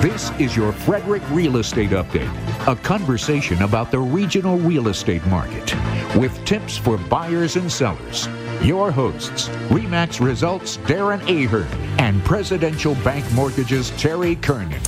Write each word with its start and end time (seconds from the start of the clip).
This 0.00 0.30
is 0.40 0.56
your 0.56 0.72
Frederick 0.72 1.22
Real 1.28 1.58
Estate 1.58 1.90
Update, 1.90 2.32
a 2.66 2.74
conversation 2.74 3.60
about 3.60 3.90
the 3.90 3.98
regional 3.98 4.56
real 4.56 4.88
estate 4.88 5.22
market 5.26 5.74
with 6.16 6.42
tips 6.46 6.78
for 6.78 6.96
buyers 6.96 7.56
and 7.56 7.70
sellers. 7.70 8.26
Your 8.62 8.90
hosts, 8.90 9.48
REMAX 9.68 10.18
Results 10.18 10.78
Darren 10.78 11.20
Ahern 11.28 11.68
and 11.98 12.24
Presidential 12.24 12.94
Bank 13.04 13.30
Mortgages 13.32 13.90
Terry 13.98 14.36
Kernan. 14.36 14.80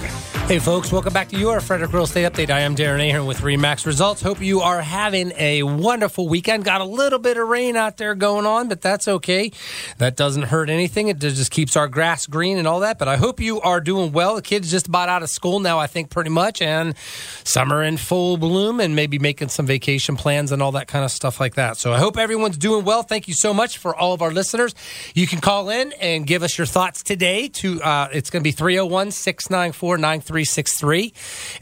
Hey, 0.48 0.58
folks, 0.58 0.92
welcome 0.92 1.14
back 1.14 1.28
to 1.30 1.38
your 1.38 1.62
Frederick 1.62 1.94
Real 1.94 2.02
Estate 2.02 2.30
Update. 2.30 2.50
I 2.50 2.60
am 2.60 2.76
Darren 2.76 3.08
Ahern 3.08 3.24
with 3.24 3.40
Remax 3.40 3.86
Results. 3.86 4.20
Hope 4.20 4.42
you 4.42 4.60
are 4.60 4.82
having 4.82 5.32
a 5.38 5.62
wonderful 5.62 6.28
weekend. 6.28 6.64
Got 6.64 6.82
a 6.82 6.84
little 6.84 7.20
bit 7.20 7.38
of 7.38 7.48
rain 7.48 7.74
out 7.74 7.96
there 7.96 8.14
going 8.14 8.44
on, 8.44 8.68
but 8.68 8.82
that's 8.82 9.08
okay. 9.08 9.50
That 9.96 10.14
doesn't 10.14 10.42
hurt 10.42 10.68
anything. 10.68 11.08
It 11.08 11.20
just 11.20 11.50
keeps 11.50 11.74
our 11.74 11.88
grass 11.88 12.26
green 12.26 12.58
and 12.58 12.68
all 12.68 12.80
that. 12.80 12.98
But 12.98 13.08
I 13.08 13.16
hope 13.16 13.40
you 13.40 13.62
are 13.62 13.80
doing 13.80 14.12
well. 14.12 14.34
The 14.34 14.42
kids 14.42 14.70
just 14.70 14.88
about 14.88 15.08
out 15.08 15.22
of 15.22 15.30
school 15.30 15.58
now, 15.58 15.78
I 15.78 15.86
think, 15.86 16.10
pretty 16.10 16.28
much, 16.28 16.60
and 16.60 16.98
summer 17.44 17.82
in 17.82 17.96
full 17.96 18.36
bloom 18.36 18.78
and 18.78 18.94
maybe 18.94 19.18
making 19.18 19.48
some 19.48 19.64
vacation 19.64 20.16
plans 20.16 20.52
and 20.52 20.60
all 20.60 20.72
that 20.72 20.86
kind 20.86 21.04
of 21.04 21.12
stuff 21.12 21.40
like 21.40 21.54
that. 21.54 21.78
So 21.78 21.94
I 21.94 21.98
hope 21.98 22.18
everyone's 22.18 22.58
doing 22.58 22.84
well. 22.84 23.04
Thank 23.04 23.26
you 23.26 23.34
so 23.34 23.54
much 23.54 23.78
for 23.78 23.96
all 23.96 24.12
of 24.12 24.20
our 24.20 24.32
listeners. 24.32 24.74
You 25.14 25.26
can 25.26 25.40
call 25.40 25.70
in 25.70 25.92
and 25.92 26.26
give 26.26 26.42
us 26.42 26.58
your 26.58 26.66
thoughts 26.66 27.02
today 27.02 27.48
to, 27.48 27.80
uh, 27.80 28.08
it's 28.12 28.28
going 28.28 28.42
to 28.42 28.44
be 28.44 28.52
301 28.52 29.12
694 29.12 29.98
363 30.32 31.12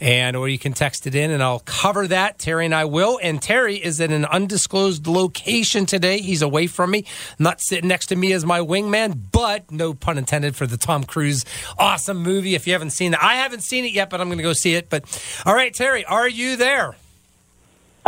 and 0.01 0.37
or 0.37 0.49
you 0.49 0.59
can 0.59 0.73
text 0.73 1.07
it 1.09 1.15
in 1.17 1.33
and 1.33 1.43
I'll 1.43 1.59
cover 1.61 2.07
that. 2.07 2.39
Terry 2.39 2.65
and 2.65 2.75
I 2.75 2.85
will. 2.85 3.19
And 3.21 3.43
Terry 3.43 3.77
is 3.77 3.99
in 3.99 4.13
an 4.13 4.25
undisclosed 4.25 5.09
location 5.09 5.87
today. 5.87 6.21
He's 6.21 6.41
away 6.41 6.69
from 6.69 6.93
me, 6.93 7.05
not 7.39 7.61
sitting 7.61 7.89
next 7.89 8.07
to 8.07 8.17
me 8.17 8.33
as 8.33 8.47
my 8.47 8.61
wingman, 8.61 9.21
but 9.33 9.71
no 9.73 9.93
pun 9.93 10.19
intended 10.19 10.55
for 10.55 10.67
the 10.67 10.77
Tom 10.77 11.03
Cruise 11.03 11.45
awesome 11.79 12.19
movie. 12.19 12.55
If 12.55 12.67
you 12.69 12.73
haven't 12.73 12.91
seen 12.91 13.13
it, 13.15 13.23
I 13.23 13.35
haven't 13.35 13.63
seen 13.63 13.85
it 13.85 13.93
yet, 13.93 14.09
but 14.09 14.21
I'm 14.21 14.29
going 14.29 14.39
to 14.39 14.45
go 14.45 14.53
see 14.53 14.75
it. 14.75 14.89
But 14.89 15.05
all 15.45 15.55
right, 15.55 15.75
Terry, 15.75 16.05
are 16.05 16.29
you 16.29 16.57
there? 16.57 16.95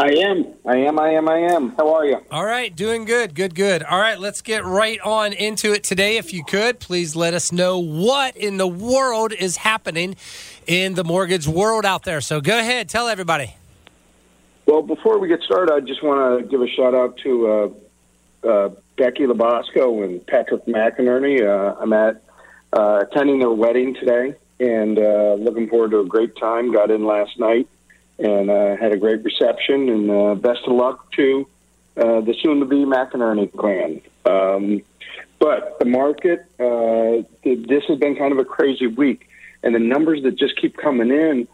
I 0.02 0.14
am. 0.14 0.46
I 0.66 0.76
am. 0.78 0.98
I 0.98 1.10
am. 1.10 1.28
I 1.28 1.38
am. 1.38 1.76
How 1.76 1.94
are 1.94 2.04
you? 2.04 2.18
All 2.32 2.44
right. 2.44 2.74
Doing 2.74 3.04
good. 3.04 3.36
Good, 3.36 3.54
good. 3.54 3.84
All 3.84 4.00
right. 4.00 4.18
Let's 4.18 4.42
get 4.42 4.64
right 4.64 4.98
on 5.02 5.32
into 5.32 5.72
it 5.72 5.84
today. 5.84 6.16
If 6.16 6.32
you 6.32 6.42
could, 6.42 6.80
please 6.80 7.14
let 7.14 7.34
us 7.34 7.52
know 7.52 7.78
what 7.78 8.36
in 8.36 8.56
the 8.56 8.66
world 8.66 9.32
is 9.32 9.58
happening 9.58 10.16
in 10.66 10.94
the 10.94 11.04
mortgage 11.04 11.46
world 11.46 11.86
out 11.86 12.02
there. 12.02 12.20
So 12.20 12.40
go 12.40 12.58
ahead. 12.58 12.88
Tell 12.88 13.06
everybody. 13.06 13.54
Well, 14.66 14.82
before 14.82 15.20
we 15.20 15.28
get 15.28 15.40
started, 15.42 15.72
I 15.72 15.78
just 15.78 16.02
want 16.02 16.40
to 16.40 16.48
give 16.48 16.60
a 16.60 16.68
shout 16.68 16.96
out 16.96 17.18
to 17.18 17.46
uh, 17.46 18.48
uh, 18.48 18.70
Becky 18.96 19.22
Labasco 19.22 20.04
and 20.04 20.26
Patrick 20.26 20.66
McInerney. 20.66 21.46
Uh, 21.46 21.76
I'm 21.80 21.92
at 21.92 22.20
uh, 22.72 23.04
attending 23.08 23.38
their 23.38 23.50
wedding 23.50 23.94
today 23.94 24.34
and 24.58 24.98
uh, 24.98 25.34
looking 25.34 25.68
forward 25.68 25.92
to 25.92 26.00
a 26.00 26.04
great 26.04 26.34
time. 26.34 26.72
Got 26.72 26.90
in 26.90 27.06
last 27.06 27.38
night 27.38 27.68
and 28.18 28.50
uh, 28.50 28.76
had 28.76 28.92
a 28.92 28.96
great 28.96 29.24
reception. 29.24 29.88
And 29.88 30.10
uh, 30.10 30.34
best 30.34 30.60
of 30.66 30.74
luck 30.74 31.10
to 31.12 31.46
uh, 31.96 32.20
the 32.20 32.34
soon-to-be 32.42 32.84
McInerney 32.84 33.52
clan. 33.56 34.00
Um, 34.24 34.82
but 35.38 35.78
the 35.80 35.84
market, 35.84 36.46
uh, 36.60 37.26
this 37.42 37.84
has 37.88 37.98
been 37.98 38.14
kind 38.16 38.32
of 38.32 38.38
a 38.38 38.44
crazy 38.44 38.86
week, 38.86 39.28
and 39.64 39.74
the 39.74 39.80
numbers 39.80 40.22
that 40.22 40.36
just 40.36 40.56
keep 40.56 40.76
coming 40.76 41.10
in, 41.10 41.48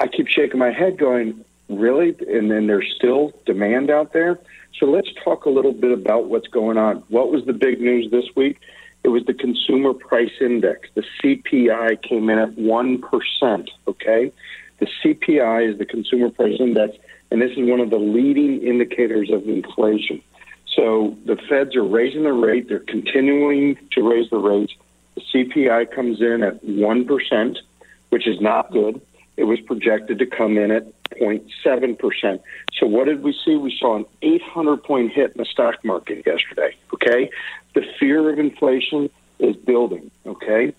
I 0.00 0.06
keep 0.06 0.28
shaking 0.28 0.58
my 0.58 0.70
head, 0.70 0.96
going, 0.96 1.44
"Really?" 1.68 2.16
And 2.26 2.50
then 2.50 2.66
there's 2.66 2.90
still 2.96 3.34
demand 3.44 3.90
out 3.90 4.14
there. 4.14 4.38
So 4.78 4.86
let's 4.86 5.08
talk 5.22 5.44
a 5.44 5.50
little 5.50 5.72
bit 5.72 5.92
about 5.92 6.28
what's 6.28 6.48
going 6.48 6.78
on. 6.78 7.04
What 7.08 7.30
was 7.30 7.44
the 7.44 7.52
big 7.52 7.80
news 7.80 8.10
this 8.10 8.34
week? 8.34 8.60
It 9.04 9.08
was 9.08 9.24
the 9.26 9.34
Consumer 9.34 9.92
Price 9.92 10.32
Index. 10.40 10.88
The 10.94 11.04
CPI 11.22 12.00
came 12.02 12.30
in 12.30 12.38
at 12.38 12.56
one 12.56 12.98
percent. 13.02 13.70
Okay, 13.86 14.32
the 14.78 14.86
CPI 15.02 15.72
is 15.72 15.78
the 15.78 15.86
Consumer 15.86 16.30
Price 16.30 16.56
Index, 16.60 16.96
and 17.30 17.42
this 17.42 17.52
is 17.52 17.58
one 17.58 17.80
of 17.80 17.90
the 17.90 17.98
leading 17.98 18.62
indicators 18.62 19.30
of 19.30 19.48
inflation. 19.48 20.22
So 20.74 21.16
the 21.24 21.36
feds 21.48 21.74
are 21.74 21.84
raising 21.84 22.22
the 22.22 22.32
rate, 22.32 22.68
they're 22.68 22.78
continuing 22.78 23.76
to 23.92 24.08
raise 24.08 24.30
the 24.30 24.38
rates. 24.38 24.72
The 25.16 25.22
CPI 25.34 25.90
comes 25.92 26.20
in 26.20 26.42
at 26.42 26.64
1%, 26.64 27.56
which 28.10 28.26
is 28.26 28.40
not 28.40 28.70
good. 28.70 29.00
It 29.36 29.44
was 29.44 29.60
projected 29.60 30.18
to 30.20 30.26
come 30.26 30.56
in 30.56 30.70
at 30.70 30.86
0.7%. 31.10 32.40
So 32.78 32.86
what 32.86 33.06
did 33.06 33.22
we 33.22 33.32
see? 33.44 33.56
We 33.56 33.76
saw 33.76 33.96
an 33.96 34.04
800 34.22 34.82
point 34.82 35.12
hit 35.12 35.32
in 35.32 35.38
the 35.38 35.44
stock 35.44 35.84
market 35.84 36.24
yesterday, 36.26 36.76
okay? 36.94 37.30
The 37.74 37.82
fear 37.98 38.30
of 38.30 38.38
inflation 38.38 39.10
is 39.38 39.56
building, 39.56 40.10
okay? 40.26 40.74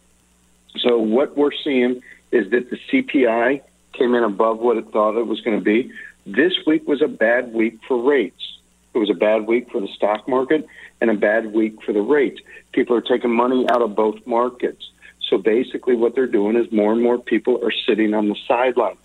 So 0.78 0.98
what 0.98 1.38
we're 1.38 1.52
seeing 1.64 2.02
is 2.32 2.50
that 2.52 2.70
the 2.70 2.78
CPI 2.92 3.62
came 3.94 4.16
in 4.16 4.24
above 4.24 4.60
what 4.60 4.78
it 4.78 4.92
thought 4.92 5.18
it 5.18 5.28
was 5.28 5.42
going 5.42 5.58
to 5.58 5.64
be. 5.64 5.92
This 6.26 6.54
week 6.66 6.88
was 6.88 7.02
a 7.02 7.08
bad 7.08 7.54
week 7.54 7.80
for 7.88 8.02
rates. 8.02 8.58
It 8.94 8.98
was 8.98 9.10
a 9.10 9.16
bad 9.16 9.48
week 9.48 9.72
for 9.72 9.82
the 9.82 9.88
stock 9.88 10.28
market 10.28 10.66
and 11.02 11.10
a 11.10 11.14
bad 11.14 11.54
week 11.54 11.82
for 11.84 11.94
the 11.94 12.02
rates. 12.02 12.42
People 12.72 12.96
are 12.96 13.02
taking 13.02 13.32
money 13.32 13.66
out 13.70 13.82
of 13.82 13.96
both 13.96 14.26
markets. 14.26 14.90
So 15.30 15.38
basically, 15.38 15.96
what 15.96 16.16
they're 16.16 16.28
doing 16.28 16.56
is 16.56 16.72
more 16.72 16.92
and 16.92 17.02
more 17.02 17.20
people 17.20 17.64
are 17.64 17.72
sitting 17.72 18.14
on 18.14 18.30
the 18.30 18.36
sideline. 18.48 18.98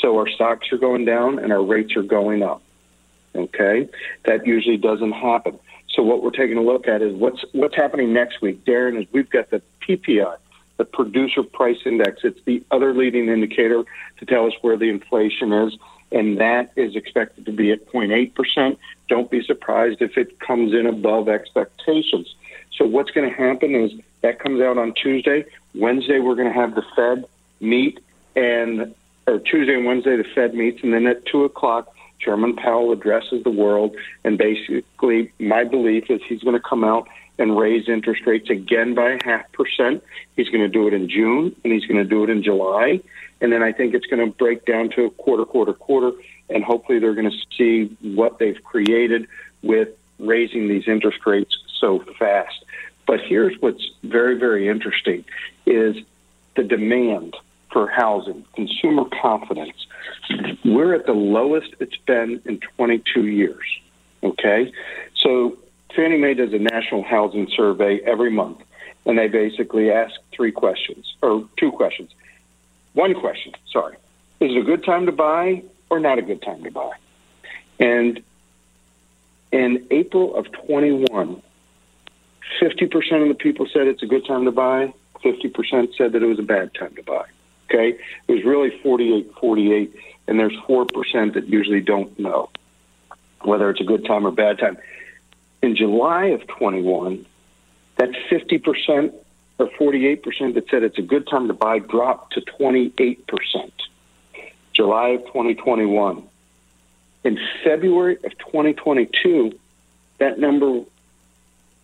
So 0.00 0.16
our 0.18 0.28
stocks 0.28 0.72
are 0.72 0.78
going 0.78 1.04
down 1.04 1.38
and 1.38 1.52
our 1.52 1.62
rates 1.62 1.96
are 1.96 2.02
going 2.02 2.42
up. 2.42 2.62
Okay, 3.34 3.88
that 4.24 4.46
usually 4.46 4.76
doesn't 4.76 5.12
happen. 5.12 5.58
So 5.94 6.02
what 6.02 6.22
we're 6.22 6.30
taking 6.30 6.58
a 6.58 6.62
look 6.62 6.86
at 6.86 7.02
is 7.02 7.14
what's 7.14 7.44
what's 7.52 7.74
happening 7.74 8.12
next 8.12 8.42
week. 8.42 8.64
Darren 8.64 9.00
is 9.00 9.06
we've 9.12 9.30
got 9.30 9.50
the 9.50 9.62
PPI, 9.86 10.36
the 10.76 10.84
producer 10.84 11.42
price 11.42 11.78
index. 11.84 12.20
It's 12.24 12.40
the 12.44 12.62
other 12.70 12.94
leading 12.94 13.28
indicator 13.28 13.84
to 14.18 14.26
tell 14.26 14.46
us 14.46 14.52
where 14.62 14.76
the 14.76 14.88
inflation 14.88 15.52
is, 15.52 15.76
and 16.10 16.38
that 16.38 16.72
is 16.76 16.96
expected 16.96 17.46
to 17.46 17.52
be 17.52 17.72
at 17.72 17.86
0.8%. 17.88 18.76
Don't 19.08 19.30
be 19.30 19.42
surprised 19.42 20.02
if 20.02 20.16
it 20.16 20.38
comes 20.40 20.72
in 20.72 20.86
above 20.86 21.28
expectations. 21.28 22.34
So, 22.76 22.86
what's 22.86 23.10
going 23.10 23.28
to 23.28 23.36
happen 23.36 23.74
is 23.74 23.92
that 24.22 24.38
comes 24.38 24.60
out 24.60 24.78
on 24.78 24.94
Tuesday. 24.94 25.44
Wednesday, 25.74 26.18
we're 26.18 26.34
going 26.34 26.52
to 26.52 26.58
have 26.58 26.74
the 26.74 26.84
Fed 26.96 27.26
meet, 27.60 28.00
and 28.34 28.94
or 29.26 29.38
Tuesday 29.38 29.74
and 29.74 29.84
Wednesday, 29.84 30.16
the 30.16 30.24
Fed 30.34 30.54
meets, 30.54 30.82
and 30.82 30.92
then 30.92 31.06
at 31.06 31.24
2 31.26 31.44
o'clock, 31.44 31.94
Chairman 32.18 32.56
Powell 32.56 32.92
addresses 32.92 33.42
the 33.44 33.50
world. 33.50 33.94
And 34.24 34.38
basically, 34.38 35.32
my 35.38 35.64
belief 35.64 36.10
is 36.10 36.20
he's 36.28 36.42
going 36.42 36.56
to 36.56 36.68
come 36.68 36.84
out 36.84 37.08
and 37.38 37.56
raise 37.56 37.88
interest 37.88 38.22
rates 38.26 38.50
again 38.50 38.94
by 38.94 39.10
a 39.10 39.24
half 39.24 39.50
percent. 39.52 40.02
He's 40.36 40.48
going 40.48 40.62
to 40.62 40.68
do 40.68 40.86
it 40.86 40.94
in 40.94 41.08
June 41.08 41.54
and 41.64 41.72
he's 41.72 41.86
going 41.86 42.02
to 42.02 42.08
do 42.08 42.24
it 42.24 42.30
in 42.30 42.42
July. 42.42 43.00
And 43.40 43.52
then 43.52 43.62
I 43.62 43.72
think 43.72 43.94
it's 43.94 44.06
going 44.06 44.24
to 44.24 44.36
break 44.36 44.64
down 44.64 44.90
to 44.90 45.06
a 45.06 45.10
quarter, 45.10 45.44
quarter, 45.44 45.72
quarter. 45.72 46.12
And 46.48 46.62
hopefully 46.62 46.98
they're 46.98 47.14
going 47.14 47.30
to 47.30 47.36
see 47.56 47.96
what 48.14 48.38
they've 48.38 48.62
created 48.62 49.26
with 49.62 49.88
raising 50.18 50.68
these 50.68 50.86
interest 50.86 51.18
rates 51.26 51.56
so 51.80 52.04
fast. 52.18 52.64
But 53.06 53.20
here's 53.20 53.60
what's 53.60 53.90
very, 54.04 54.38
very 54.38 54.68
interesting 54.68 55.24
is 55.66 55.96
the 56.54 56.62
demand 56.62 57.36
for 57.72 57.88
housing, 57.88 58.44
consumer 58.54 59.04
confidence. 59.20 59.86
We're 60.64 60.94
at 60.94 61.06
the 61.06 61.12
lowest 61.12 61.74
it's 61.80 61.96
been 62.06 62.42
in 62.44 62.60
22 62.76 63.26
years. 63.26 63.64
Okay? 64.22 64.72
So 65.16 65.56
Fannie 65.94 66.18
Mae 66.18 66.34
does 66.34 66.52
a 66.52 66.58
national 66.58 67.02
housing 67.02 67.48
survey 67.54 68.00
every 68.06 68.30
month, 68.30 68.58
and 69.06 69.18
they 69.18 69.28
basically 69.28 69.90
ask 69.90 70.14
three 70.32 70.52
questions, 70.52 71.14
or 71.22 71.48
two 71.56 71.72
questions. 71.72 72.10
One 72.94 73.14
question, 73.14 73.52
sorry. 73.70 73.96
Is 74.40 74.52
it 74.52 74.58
a 74.58 74.62
good 74.62 74.84
time 74.84 75.06
to 75.06 75.12
buy 75.12 75.62
or 75.90 76.00
not 76.00 76.18
a 76.18 76.22
good 76.22 76.42
time 76.42 76.62
to 76.64 76.70
buy? 76.70 76.92
And 77.78 78.22
in 79.50 79.86
April 79.90 80.34
of 80.34 80.50
21, 80.66 81.42
50% 82.60 83.22
of 83.22 83.28
the 83.28 83.34
people 83.34 83.66
said 83.72 83.86
it's 83.86 84.02
a 84.02 84.06
good 84.06 84.26
time 84.26 84.44
to 84.44 84.52
buy, 84.52 84.92
50% 85.24 85.96
said 85.96 86.12
that 86.12 86.22
it 86.22 86.26
was 86.26 86.38
a 86.38 86.42
bad 86.42 86.74
time 86.74 86.94
to 86.96 87.02
buy. 87.02 87.24
Okay? 87.70 87.98
It 88.28 88.32
was 88.32 88.44
really 88.44 88.70
48 88.82 89.32
48, 89.40 89.94
and 90.28 90.38
there's 90.38 90.56
4% 90.68 91.34
that 91.34 91.48
usually 91.48 91.80
don't 91.80 92.16
know 92.18 92.50
whether 93.42 93.70
it's 93.70 93.80
a 93.80 93.84
good 93.84 94.04
time 94.06 94.26
or 94.26 94.30
bad 94.30 94.58
time. 94.58 94.76
In 95.62 95.76
July 95.76 96.26
of 96.26 96.46
21, 96.46 97.24
that 97.96 98.10
50% 98.30 99.14
or 99.58 99.68
48% 99.68 100.54
that 100.54 100.68
said 100.68 100.82
it's 100.82 100.98
a 100.98 101.02
good 101.02 101.26
time 101.28 101.46
to 101.48 101.54
buy 101.54 101.78
dropped 101.78 102.34
to 102.34 102.40
28%. 102.40 103.70
July 104.72 105.08
of 105.10 105.20
2021. 105.26 106.28
In 107.24 107.38
February 107.62 108.16
of 108.24 108.36
2022, 108.38 109.56
that 110.18 110.38
number 110.38 110.82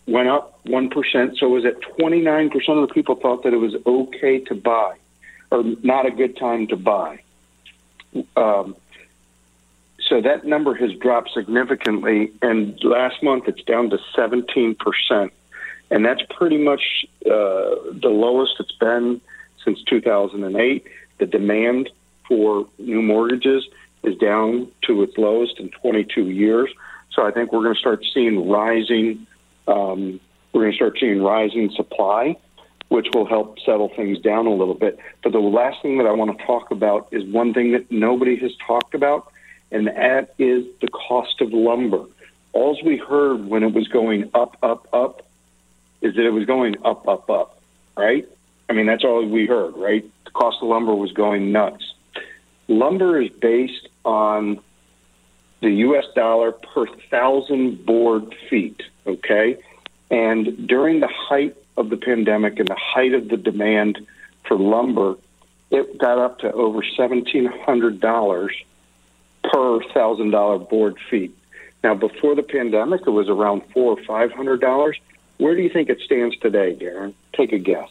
went 0.06 0.28
up 0.28 0.58
1%. 0.64 1.38
So 1.38 1.46
it 1.46 1.50
was 1.50 1.64
at 1.64 1.80
29% 1.80 2.68
of 2.68 2.88
the 2.88 2.92
people 2.92 3.14
thought 3.14 3.44
that 3.44 3.52
it 3.52 3.58
was 3.58 3.76
okay 3.86 4.40
to 4.40 4.54
buy 4.54 4.96
or 5.50 5.62
not 5.82 6.06
a 6.06 6.10
good 6.10 6.36
time 6.36 6.66
to 6.68 6.76
buy. 6.76 7.20
Um, 8.36 8.76
so 10.08 10.20
that 10.20 10.44
number 10.44 10.74
has 10.74 10.92
dropped 10.94 11.30
significantly, 11.32 12.32
and 12.40 12.78
last 12.82 13.22
month 13.22 13.44
it's 13.46 13.62
down 13.62 13.90
to 13.90 13.98
17%. 14.16 15.30
And 15.90 16.04
that's 16.04 16.22
pretty 16.30 16.58
much 16.58 17.06
uh, 17.26 17.76
the 17.92 18.10
lowest 18.10 18.54
it's 18.60 18.72
been 18.72 19.20
since 19.64 19.82
2008. 19.84 20.86
The 21.18 21.26
demand 21.26 21.90
for 22.26 22.66
new 22.78 23.02
mortgages 23.02 23.66
is 24.04 24.16
down 24.16 24.70
to 24.82 25.02
its 25.02 25.16
lowest 25.18 25.58
in 25.58 25.70
22 25.70 26.30
years. 26.30 26.70
So 27.12 27.26
I 27.26 27.30
think 27.30 27.52
we're 27.52 27.62
going 27.62 27.74
to 27.74 27.80
start 27.80 28.04
seeing 28.12 28.48
rising. 28.48 29.26
Um, 29.66 30.20
we're 30.52 30.62
going 30.62 30.72
to 30.72 30.76
start 30.76 30.98
seeing 31.00 31.22
rising 31.22 31.70
supply, 31.74 32.36
which 32.88 33.08
will 33.14 33.26
help 33.26 33.58
settle 33.60 33.90
things 33.94 34.20
down 34.20 34.46
a 34.46 34.54
little 34.54 34.74
bit. 34.74 34.98
But 35.22 35.32
the 35.32 35.40
last 35.40 35.82
thing 35.82 35.98
that 35.98 36.06
I 36.06 36.12
want 36.12 36.38
to 36.38 36.44
talk 36.44 36.70
about 36.70 37.08
is 37.10 37.24
one 37.24 37.52
thing 37.52 37.72
that 37.72 37.90
nobody 37.90 38.36
has 38.36 38.52
talked 38.66 38.94
about, 38.94 39.32
and 39.70 39.86
that 39.86 40.34
is 40.38 40.64
the 40.80 40.88
cost 40.88 41.40
of 41.40 41.52
lumber. 41.52 42.04
All 42.52 42.78
we 42.84 42.96
heard 42.96 43.46
when 43.46 43.62
it 43.62 43.72
was 43.72 43.88
going 43.88 44.30
up, 44.34 44.56
up, 44.62 44.88
up, 44.92 45.26
is 46.00 46.14
that 46.14 46.24
it 46.24 46.30
was 46.30 46.46
going 46.46 46.76
up, 46.84 47.06
up, 47.06 47.28
up. 47.28 47.60
Right? 47.96 48.28
I 48.68 48.72
mean, 48.72 48.86
that's 48.86 49.04
all 49.04 49.24
we 49.26 49.46
heard. 49.46 49.76
Right? 49.76 50.04
The 50.24 50.30
cost 50.30 50.58
of 50.62 50.68
lumber 50.68 50.94
was 50.94 51.12
going 51.12 51.52
nuts. 51.52 51.94
Lumber 52.68 53.20
is 53.20 53.30
based 53.30 53.88
on 54.04 54.60
the 55.60 55.70
U.S. 55.70 56.04
dollar 56.14 56.52
per 56.52 56.86
thousand 57.10 57.84
board 57.84 58.34
feet. 58.48 58.82
Okay, 59.06 59.56
and 60.10 60.68
during 60.68 61.00
the 61.00 61.08
height 61.08 61.56
of 61.76 61.90
the 61.90 61.96
pandemic 61.96 62.58
and 62.58 62.68
the 62.68 62.76
height 62.76 63.14
of 63.14 63.28
the 63.28 63.36
demand 63.36 63.98
for 64.44 64.56
lumber, 64.56 65.16
it 65.70 65.98
got 65.98 66.18
up 66.18 66.40
to 66.40 66.52
over 66.52 66.82
seventeen 66.96 67.46
hundred 67.46 68.00
dollars 68.00 68.54
per 69.52 69.80
thousand 69.92 70.30
dollar 70.30 70.58
board 70.58 70.96
feet. 71.10 71.34
Now, 71.84 71.94
before 71.94 72.34
the 72.34 72.42
pandemic, 72.42 73.02
it 73.06 73.10
was 73.10 73.28
around 73.28 73.62
four 73.72 73.96
or 73.98 74.02
five 74.04 74.32
hundred 74.32 74.60
dollars. 74.60 74.98
Where 75.38 75.54
do 75.54 75.62
you 75.62 75.68
think 75.70 75.88
it 75.88 76.00
stands 76.00 76.36
today, 76.38 76.74
Darren? 76.74 77.14
Take 77.34 77.52
a 77.52 77.58
guess. 77.58 77.88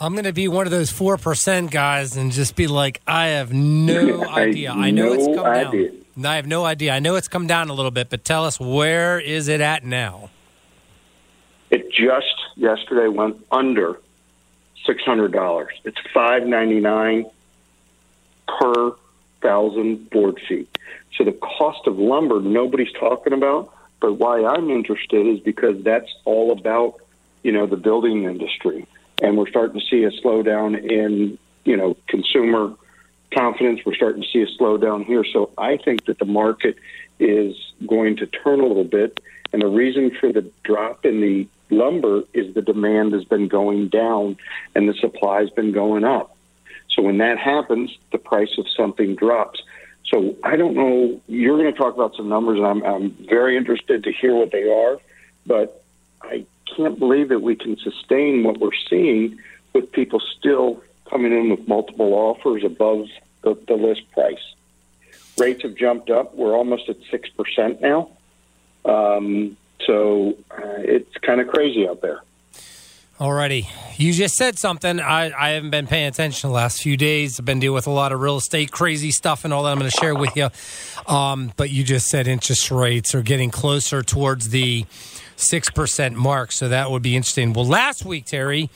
I'm 0.00 0.12
going 0.12 0.24
to 0.24 0.32
be 0.32 0.48
one 0.48 0.66
of 0.66 0.72
those 0.72 0.90
four 0.90 1.16
percent 1.16 1.70
guys 1.70 2.16
and 2.16 2.32
just 2.32 2.56
be 2.56 2.66
like, 2.66 3.00
I 3.06 3.28
have 3.28 3.52
no 3.52 4.24
idea. 4.28 4.72
I 4.72 4.90
know 4.90 5.06
no 5.06 5.12
it's 5.12 5.26
come 5.36 5.46
idea. 5.46 5.90
down. 5.90 6.26
I 6.26 6.36
have 6.36 6.46
no 6.46 6.64
idea. 6.64 6.92
I 6.92 6.98
know 6.98 7.14
it's 7.16 7.28
come 7.28 7.46
down 7.46 7.70
a 7.70 7.74
little 7.74 7.90
bit, 7.90 8.10
but 8.10 8.24
tell 8.24 8.44
us 8.44 8.58
where 8.58 9.18
is 9.20 9.48
it 9.48 9.60
at 9.60 9.84
now? 9.84 10.30
It 11.70 11.90
just 11.90 12.34
yesterday 12.56 13.08
went 13.08 13.44
under 13.50 14.00
six 14.84 15.02
hundred 15.02 15.32
dollars. 15.32 15.72
It's 15.84 15.98
five 16.12 16.44
ninety 16.46 16.80
nine 16.80 17.26
per 18.46 18.92
thousand 19.44 20.10
board 20.10 20.40
feet. 20.48 20.68
So 21.16 21.24
the 21.24 21.32
cost 21.32 21.86
of 21.86 21.98
lumber 21.98 22.40
nobody's 22.40 22.92
talking 22.92 23.32
about. 23.32 23.72
But 24.00 24.14
why 24.14 24.44
I'm 24.44 24.70
interested 24.70 25.26
is 25.26 25.40
because 25.40 25.82
that's 25.84 26.12
all 26.24 26.50
about 26.50 27.00
you 27.42 27.52
know 27.52 27.66
the 27.66 27.76
building 27.76 28.24
industry 28.24 28.86
and 29.22 29.36
we're 29.36 29.48
starting 29.48 29.80
to 29.80 29.86
see 29.86 30.04
a 30.04 30.10
slowdown 30.10 30.78
in 30.78 31.38
you 31.64 31.76
know 31.76 31.96
consumer 32.08 32.74
confidence. 33.32 33.80
We're 33.84 33.94
starting 33.94 34.22
to 34.22 34.28
see 34.28 34.42
a 34.42 34.62
slowdown 34.62 35.04
here. 35.04 35.24
So 35.24 35.50
I 35.58 35.76
think 35.76 36.06
that 36.06 36.18
the 36.18 36.24
market 36.24 36.76
is 37.18 37.56
going 37.86 38.16
to 38.16 38.26
turn 38.26 38.60
a 38.60 38.66
little 38.66 38.84
bit, 38.84 39.20
and 39.52 39.62
the 39.62 39.68
reason 39.68 40.10
for 40.18 40.32
the 40.32 40.50
drop 40.62 41.04
in 41.04 41.20
the 41.20 41.48
lumber 41.70 42.22
is 42.32 42.54
the 42.54 42.62
demand 42.62 43.12
has 43.12 43.24
been 43.24 43.48
going 43.48 43.88
down 43.88 44.36
and 44.74 44.88
the 44.88 44.94
supply 44.94 45.40
has 45.40 45.50
been 45.50 45.72
going 45.72 46.04
up. 46.04 46.33
So 46.94 47.02
when 47.02 47.18
that 47.18 47.38
happens, 47.38 47.96
the 48.12 48.18
price 48.18 48.56
of 48.58 48.66
something 48.68 49.16
drops. 49.16 49.62
So 50.06 50.36
I 50.44 50.56
don't 50.56 50.74
know. 50.74 51.20
You're 51.26 51.58
going 51.58 51.72
to 51.72 51.78
talk 51.78 51.94
about 51.94 52.14
some 52.14 52.28
numbers, 52.28 52.58
and 52.58 52.66
I'm, 52.66 52.82
I'm 52.84 53.10
very 53.28 53.56
interested 53.56 54.04
to 54.04 54.12
hear 54.12 54.34
what 54.34 54.52
they 54.52 54.70
are. 54.70 54.98
But 55.46 55.82
I 56.22 56.46
can't 56.76 56.98
believe 56.98 57.28
that 57.30 57.40
we 57.40 57.56
can 57.56 57.76
sustain 57.78 58.44
what 58.44 58.58
we're 58.58 58.70
seeing 58.88 59.38
with 59.72 59.90
people 59.92 60.20
still 60.20 60.82
coming 61.10 61.32
in 61.32 61.50
with 61.50 61.66
multiple 61.66 62.14
offers 62.14 62.64
above 62.64 63.08
the, 63.42 63.54
the 63.66 63.74
list 63.74 64.10
price. 64.12 64.54
Rates 65.38 65.62
have 65.62 65.74
jumped 65.74 66.10
up. 66.10 66.34
We're 66.34 66.56
almost 66.56 66.88
at 66.88 66.96
6% 67.00 67.80
now. 67.80 68.10
Um, 68.84 69.56
so 69.86 70.36
uh, 70.50 70.78
it's 70.78 71.16
kind 71.18 71.40
of 71.40 71.48
crazy 71.48 71.88
out 71.88 72.00
there. 72.02 72.22
Alrighty. 73.20 73.68
You 73.96 74.12
just 74.12 74.34
said 74.34 74.58
something. 74.58 74.98
I, 74.98 75.30
I 75.40 75.50
haven't 75.50 75.70
been 75.70 75.86
paying 75.86 76.08
attention 76.08 76.50
the 76.50 76.54
last 76.54 76.82
few 76.82 76.96
days. 76.96 77.38
I've 77.38 77.46
been 77.46 77.60
dealing 77.60 77.76
with 77.76 77.86
a 77.86 77.92
lot 77.92 78.10
of 78.10 78.20
real 78.20 78.38
estate, 78.38 78.72
crazy 78.72 79.12
stuff, 79.12 79.44
and 79.44 79.54
all 79.54 79.62
that 79.62 79.70
I'm 79.70 79.78
going 79.78 79.88
to 79.88 79.96
share 79.96 80.16
with 80.16 80.34
you. 80.34 80.48
Um, 81.06 81.52
but 81.56 81.70
you 81.70 81.84
just 81.84 82.08
said 82.08 82.26
interest 82.26 82.72
rates 82.72 83.14
are 83.14 83.22
getting 83.22 83.52
closer 83.52 84.02
towards 84.02 84.48
the 84.48 84.84
6% 85.36 86.14
mark. 86.14 86.50
So 86.50 86.68
that 86.68 86.90
would 86.90 87.02
be 87.02 87.14
interesting. 87.14 87.52
Well, 87.52 87.66
last 87.66 88.04
week, 88.04 88.24
Terry, 88.24 88.68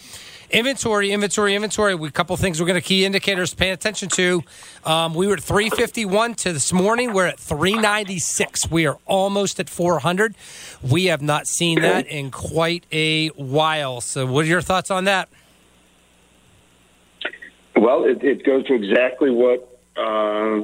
inventory, 0.50 1.12
inventory, 1.12 1.54
inventory. 1.54 1.94
A 1.94 2.10
couple 2.10 2.36
things 2.36 2.60
we're 2.60 2.66
going 2.66 2.80
to 2.80 2.86
key 2.86 3.04
indicators 3.04 3.50
to 3.50 3.56
pay 3.56 3.70
attention 3.70 4.08
to. 4.10 4.42
Um, 4.84 5.14
we 5.14 5.26
were 5.26 5.34
at 5.34 5.42
351 5.42 6.34
to 6.36 6.52
this 6.52 6.72
morning. 6.72 7.12
We're 7.12 7.26
at 7.26 7.38
396. 7.38 8.70
We 8.70 8.86
are 8.86 8.98
almost 9.06 9.60
at 9.60 9.68
400. 9.68 10.34
We 10.82 11.06
have 11.06 11.22
not 11.22 11.46
seen 11.46 11.80
that 11.82 12.06
in 12.06 12.30
quite 12.30 12.84
a 12.92 13.28
while. 13.28 14.00
So, 14.00 14.26
what 14.26 14.44
are 14.44 14.48
your 14.48 14.62
thoughts 14.62 14.90
on 14.90 15.04
that? 15.04 15.28
Well, 17.76 18.04
it, 18.04 18.22
it 18.24 18.44
goes 18.44 18.66
to 18.66 18.74
exactly 18.74 19.30
what 19.30 19.78
uh, 19.96 20.62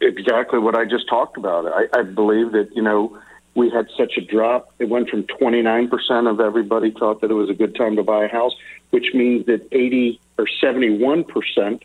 exactly 0.00 0.58
what 0.58 0.76
I 0.76 0.84
just 0.84 1.08
talked 1.08 1.36
about. 1.36 1.66
I, 1.66 2.00
I 2.00 2.02
believe 2.02 2.52
that 2.52 2.70
you 2.74 2.82
know 2.82 3.18
we 3.54 3.70
had 3.70 3.88
such 3.96 4.16
a 4.16 4.20
drop. 4.20 4.72
It 4.78 4.88
went 4.88 5.10
from 5.10 5.24
29% 5.24 6.30
of 6.30 6.40
everybody 6.40 6.90
thought 6.90 7.20
that 7.20 7.30
it 7.30 7.34
was 7.34 7.50
a 7.50 7.54
good 7.54 7.74
time 7.74 7.96
to 7.96 8.02
buy 8.02 8.24
a 8.24 8.28
house, 8.28 8.54
which 8.90 9.12
means 9.14 9.46
that 9.46 9.66
80 9.72 10.20
or 10.38 10.46
71% 10.62 11.82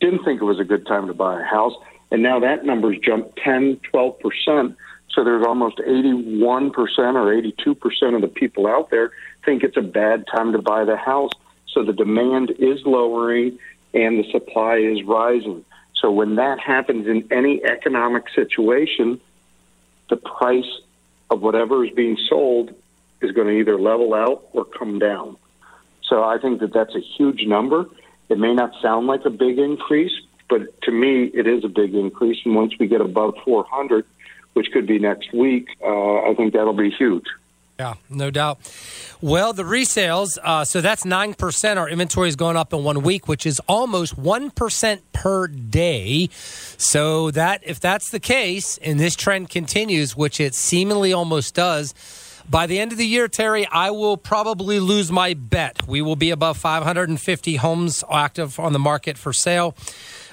didn't 0.00 0.24
think 0.24 0.40
it 0.40 0.44
was 0.44 0.58
a 0.58 0.64
good 0.64 0.86
time 0.86 1.06
to 1.06 1.14
buy 1.14 1.40
a 1.40 1.44
house. 1.44 1.74
And 2.10 2.22
now 2.22 2.40
that 2.40 2.64
number's 2.64 2.98
jumped 2.98 3.36
10, 3.38 3.80
12%. 3.92 4.76
So 5.10 5.24
there's 5.24 5.46
almost 5.46 5.78
81% 5.78 6.72
or 6.74 6.84
82% 6.84 8.14
of 8.14 8.20
the 8.20 8.28
people 8.28 8.66
out 8.66 8.90
there 8.90 9.12
think 9.44 9.62
it's 9.62 9.76
a 9.76 9.82
bad 9.82 10.26
time 10.26 10.52
to 10.52 10.60
buy 10.60 10.84
the 10.84 10.96
house. 10.96 11.32
So 11.68 11.84
the 11.84 11.92
demand 11.92 12.50
is 12.58 12.84
lowering 12.84 13.58
and 13.94 14.18
the 14.18 14.30
supply 14.30 14.76
is 14.76 15.02
rising. 15.04 15.64
So 15.94 16.10
when 16.10 16.34
that 16.34 16.60
happens 16.60 17.06
in 17.06 17.26
any 17.30 17.64
economic 17.64 18.28
situation, 18.34 19.20
the 20.10 20.16
price 20.16 20.80
of 21.30 21.40
whatever 21.40 21.84
is 21.84 21.92
being 21.92 22.16
sold 22.28 22.74
is 23.20 23.32
going 23.32 23.48
to 23.48 23.54
either 23.54 23.78
level 23.78 24.14
out 24.14 24.46
or 24.52 24.64
come 24.64 24.98
down. 24.98 25.36
So 26.02 26.22
I 26.22 26.38
think 26.38 26.60
that 26.60 26.72
that's 26.72 26.94
a 26.94 27.00
huge 27.00 27.46
number. 27.46 27.86
It 28.28 28.38
may 28.38 28.54
not 28.54 28.72
sound 28.80 29.06
like 29.06 29.24
a 29.24 29.30
big 29.30 29.58
increase, 29.58 30.12
but 30.48 30.80
to 30.82 30.92
me, 30.92 31.24
it 31.24 31.46
is 31.46 31.64
a 31.64 31.68
big 31.68 31.94
increase. 31.94 32.38
And 32.44 32.54
once 32.54 32.74
we 32.78 32.86
get 32.86 33.00
above 33.00 33.34
400, 33.44 34.04
which 34.52 34.70
could 34.72 34.86
be 34.86 34.98
next 34.98 35.32
week, 35.32 35.68
uh, 35.82 36.22
I 36.22 36.34
think 36.36 36.52
that'll 36.52 36.72
be 36.72 36.90
huge. 36.90 37.24
Yeah, 37.78 37.94
no 38.08 38.30
doubt. 38.30 38.58
Well, 39.20 39.52
the 39.52 39.62
resales, 39.62 40.38
uh, 40.42 40.64
so 40.64 40.80
that's 40.80 41.04
9%. 41.04 41.76
Our 41.76 41.88
inventory 41.88 42.28
is 42.28 42.36
going 42.36 42.56
up 42.56 42.72
in 42.72 42.82
one 42.84 43.02
week, 43.02 43.28
which 43.28 43.44
is 43.44 43.60
almost 43.68 44.16
1% 44.16 45.00
per 45.12 45.46
day. 45.46 46.30
So 46.78 47.30
that 47.32 47.60
if 47.64 47.78
that's 47.78 48.10
the 48.10 48.20
case 48.20 48.78
and 48.78 48.98
this 48.98 49.14
trend 49.14 49.50
continues, 49.50 50.16
which 50.16 50.40
it 50.40 50.54
seemingly 50.54 51.12
almost 51.12 51.54
does, 51.54 51.92
by 52.48 52.66
the 52.66 52.78
end 52.78 52.92
of 52.92 52.98
the 52.98 53.06
year, 53.06 53.28
Terry, 53.28 53.66
I 53.66 53.90
will 53.90 54.16
probably 54.16 54.80
lose 54.80 55.12
my 55.12 55.34
bet. 55.34 55.86
We 55.86 56.00
will 56.00 56.16
be 56.16 56.30
above 56.30 56.56
550 56.56 57.56
homes 57.56 58.04
active 58.10 58.58
on 58.58 58.72
the 58.72 58.78
market 58.78 59.18
for 59.18 59.32
sale. 59.32 59.74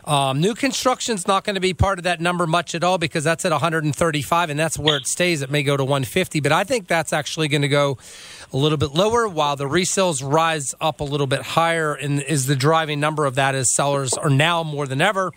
Um, 0.06 0.42
new 0.42 0.54
construction's 0.54 1.28
not 1.28 1.44
going 1.44 1.56
to 1.56 1.62
be 1.62 1.74
part 1.74 1.98
of 1.98 2.04
that 2.04 2.20
number 2.20 2.46
much 2.46 2.76
at 2.76 2.84
all 2.84 2.98
because 2.98 3.24
that's 3.24 3.46
at 3.46 3.52
135 3.52 4.50
and 4.50 4.60
that's 4.60 4.78
where 4.78 4.98
it 4.98 5.08
stays. 5.08 5.42
It 5.42 5.50
may 5.50 5.64
go 5.64 5.78
to 5.78 5.84
150, 5.84 6.42
but 6.42 6.52
I 6.52 6.64
think 6.64 6.88
that's 6.88 7.14
actually 7.14 7.48
going 7.48 7.62
to 7.62 7.70
go 7.70 7.98
a 8.54 8.58
little 8.58 8.78
bit 8.78 8.94
lower 8.94 9.28
while 9.28 9.56
the 9.56 9.68
resales 9.68 10.22
rise 10.24 10.76
up 10.80 11.00
a 11.00 11.04
little 11.04 11.26
bit 11.28 11.42
higher 11.42 11.96
and 11.96 12.22
is 12.22 12.46
the 12.46 12.56
driving 12.56 13.00
number 13.00 13.26
of 13.26 13.36
that 13.36 13.56
as 13.56 13.74
sellers 13.76 14.14
are 14.14 14.30
now 14.30 14.64
more 14.64 14.86
than 14.86 15.02
ever 15.02 15.34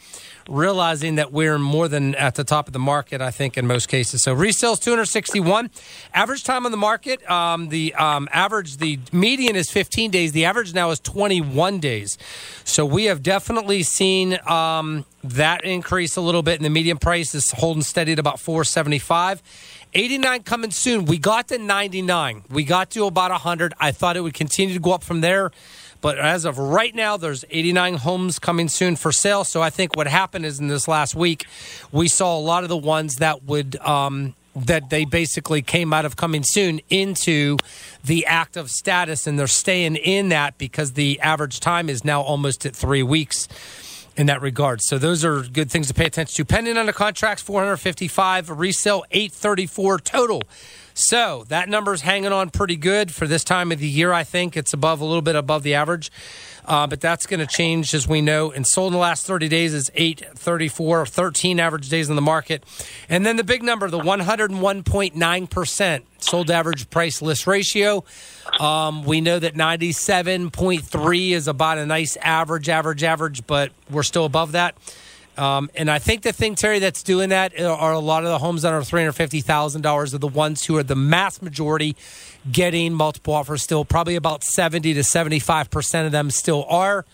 realizing 0.48 1.16
that 1.16 1.32
we're 1.32 1.58
more 1.58 1.88
than 1.88 2.14
at 2.14 2.34
the 2.34 2.44
top 2.44 2.66
of 2.66 2.72
the 2.72 2.78
market, 2.78 3.20
I 3.20 3.30
think, 3.30 3.56
in 3.56 3.66
most 3.66 3.88
cases. 3.88 4.22
So 4.22 4.34
resales 4.34 4.80
261. 4.80 5.70
Average 6.14 6.44
time 6.44 6.66
on 6.66 6.72
the 6.72 6.78
market, 6.78 7.28
um, 7.30 7.68
the 7.68 7.94
um, 7.94 8.28
average, 8.32 8.76
the 8.78 8.98
median 9.12 9.56
is 9.56 9.70
15 9.70 10.10
days. 10.10 10.32
The 10.32 10.44
average 10.44 10.74
now 10.74 10.90
is 10.90 11.00
21 11.00 11.80
days. 11.80 12.18
So 12.64 12.84
we 12.84 13.04
have 13.06 13.22
definitely 13.22 13.82
seen 13.82 14.38
um, 14.46 15.04
that 15.24 15.64
increase 15.64 16.16
a 16.16 16.20
little 16.20 16.42
bit, 16.42 16.56
and 16.56 16.64
the 16.64 16.70
median 16.70 16.98
price 16.98 17.34
is 17.34 17.50
holding 17.50 17.82
steady 17.82 18.12
at 18.12 18.18
about 18.18 18.38
475. 18.38 19.42
89 19.94 20.42
coming 20.42 20.70
soon. 20.70 21.04
We 21.06 21.18
got 21.18 21.48
to 21.48 21.58
99. 21.58 22.44
We 22.50 22.64
got 22.64 22.90
to 22.90 23.06
about 23.06 23.30
100. 23.30 23.74
I 23.80 23.92
thought 23.92 24.16
it 24.16 24.20
would 24.20 24.34
continue 24.34 24.74
to 24.74 24.80
go 24.80 24.92
up 24.92 25.02
from 25.02 25.20
there. 25.20 25.50
But 26.00 26.18
as 26.18 26.44
of 26.44 26.58
right 26.58 26.94
now, 26.94 27.16
there's 27.16 27.44
89 27.50 27.94
homes 27.94 28.38
coming 28.38 28.68
soon 28.68 28.96
for 28.96 29.12
sale. 29.12 29.44
So 29.44 29.62
I 29.62 29.70
think 29.70 29.96
what 29.96 30.06
happened 30.06 30.44
is 30.44 30.60
in 30.60 30.68
this 30.68 30.86
last 30.86 31.14
week, 31.14 31.46
we 31.90 32.08
saw 32.08 32.36
a 32.36 32.40
lot 32.40 32.62
of 32.62 32.68
the 32.68 32.76
ones 32.76 33.16
that 33.16 33.44
would 33.44 33.76
um, 33.76 34.34
that 34.54 34.88
they 34.88 35.04
basically 35.04 35.60
came 35.60 35.92
out 35.92 36.04
of 36.04 36.16
coming 36.16 36.42
soon 36.42 36.80
into 36.88 37.58
the 38.04 38.24
active 38.26 38.70
status, 38.70 39.26
and 39.26 39.38
they're 39.38 39.46
staying 39.46 39.96
in 39.96 40.30
that 40.30 40.56
because 40.58 40.92
the 40.92 41.20
average 41.20 41.60
time 41.60 41.90
is 41.90 42.04
now 42.04 42.22
almost 42.22 42.64
at 42.64 42.74
three 42.74 43.02
weeks 43.02 43.48
in 44.16 44.26
that 44.26 44.40
regard. 44.40 44.80
So 44.82 44.98
those 44.98 45.24
are 45.24 45.42
good 45.42 45.70
things 45.70 45.88
to 45.88 45.94
pay 45.94 46.06
attention 46.06 46.34
to. 46.36 46.44
Pending 46.44 46.76
under 46.76 46.92
contracts, 46.92 47.42
455, 47.42 48.50
resale 48.50 49.04
834 49.10 49.98
total. 50.00 50.42
So 50.98 51.44
that 51.48 51.68
number's 51.68 52.00
hanging 52.00 52.32
on 52.32 52.48
pretty 52.48 52.76
good 52.76 53.12
for 53.12 53.26
this 53.26 53.44
time 53.44 53.70
of 53.70 53.78
the 53.78 53.86
year. 53.86 54.14
I 54.14 54.24
think 54.24 54.56
it's 54.56 54.72
above 54.72 55.02
a 55.02 55.04
little 55.04 55.20
bit 55.20 55.36
above 55.36 55.62
the 55.62 55.74
average. 55.74 56.10
Uh, 56.64 56.86
but 56.86 57.02
that's 57.02 57.26
going 57.26 57.40
to 57.40 57.46
change 57.46 57.92
as 57.92 58.08
we 58.08 58.22
know. 58.22 58.50
And 58.50 58.66
sold 58.66 58.88
in 58.88 58.92
the 58.94 58.98
last 58.98 59.26
30 59.26 59.48
days 59.48 59.74
is 59.74 59.90
834, 59.94 61.04
13 61.04 61.60
average 61.60 61.90
days 61.90 62.08
in 62.08 62.16
the 62.16 62.22
market. 62.22 62.64
And 63.10 63.26
then 63.26 63.36
the 63.36 63.44
big 63.44 63.62
number, 63.62 63.90
the 63.90 64.00
101.9% 64.00 66.02
sold 66.18 66.50
average 66.50 66.88
price 66.88 67.20
list 67.20 67.46
ratio. 67.46 68.02
Um, 68.58 69.04
we 69.04 69.20
know 69.20 69.38
that 69.38 69.52
97.3 69.52 71.30
is 71.30 71.46
about 71.46 71.76
a 71.76 71.84
nice 71.84 72.16
average, 72.16 72.70
average, 72.70 73.04
average, 73.04 73.46
but 73.46 73.70
we're 73.90 74.02
still 74.02 74.24
above 74.24 74.52
that. 74.52 74.74
Um, 75.38 75.70
and 75.74 75.90
I 75.90 75.98
think 75.98 76.22
the 76.22 76.32
thing, 76.32 76.54
Terry, 76.54 76.78
that's 76.78 77.02
doing 77.02 77.28
that 77.28 77.60
are 77.60 77.92
a 77.92 77.98
lot 77.98 78.24
of 78.24 78.30
the 78.30 78.38
homes 78.38 78.62
that 78.62 78.72
are 78.72 78.82
three 78.82 79.00
hundred 79.00 79.12
fifty 79.12 79.40
thousand 79.40 79.82
dollars 79.82 80.14
are 80.14 80.18
the 80.18 80.26
ones 80.26 80.64
who 80.64 80.76
are 80.76 80.82
the 80.82 80.96
mass 80.96 81.42
majority 81.42 81.94
getting 82.50 82.94
multiple 82.94 83.34
offers. 83.34 83.62
Still, 83.62 83.84
probably 83.84 84.16
about 84.16 84.42
seventy 84.42 84.94
to 84.94 85.04
seventy 85.04 85.38
five 85.38 85.70
percent 85.70 86.06
of 86.06 86.12
them 86.12 86.30
still 86.30 86.64
are, 86.68 87.04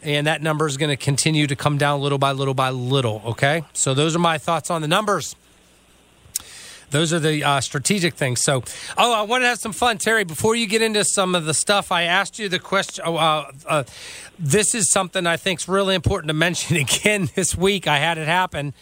and 0.00 0.26
that 0.26 0.42
number 0.42 0.66
is 0.66 0.76
going 0.76 0.90
to 0.90 0.96
continue 0.96 1.46
to 1.46 1.56
come 1.56 1.76
down 1.76 2.00
little 2.00 2.18
by 2.18 2.32
little 2.32 2.54
by 2.54 2.70
little. 2.70 3.20
Okay, 3.26 3.64
so 3.72 3.94
those 3.94 4.14
are 4.14 4.20
my 4.20 4.38
thoughts 4.38 4.70
on 4.70 4.80
the 4.80 4.88
numbers. 4.88 5.34
Those 6.92 7.12
are 7.14 7.18
the 7.18 7.42
uh, 7.42 7.60
strategic 7.62 8.14
things. 8.14 8.42
So, 8.42 8.62
oh, 8.98 9.14
I 9.14 9.22
want 9.22 9.42
to 9.42 9.48
have 9.48 9.58
some 9.58 9.72
fun, 9.72 9.96
Terry. 9.96 10.24
Before 10.24 10.54
you 10.54 10.66
get 10.66 10.82
into 10.82 11.04
some 11.04 11.34
of 11.34 11.46
the 11.46 11.54
stuff, 11.54 11.90
I 11.90 12.02
asked 12.02 12.38
you 12.38 12.50
the 12.50 12.58
question. 12.58 13.04
Uh, 13.06 13.50
uh, 13.66 13.84
this 14.38 14.74
is 14.74 14.92
something 14.92 15.26
I 15.26 15.38
think 15.38 15.60
is 15.60 15.68
really 15.68 15.94
important 15.94 16.28
to 16.28 16.34
mention 16.34 16.76
again 16.76 17.30
this 17.34 17.56
week. 17.56 17.88
I 17.88 17.98
had 17.98 18.18
it 18.18 18.28
happen. 18.28 18.74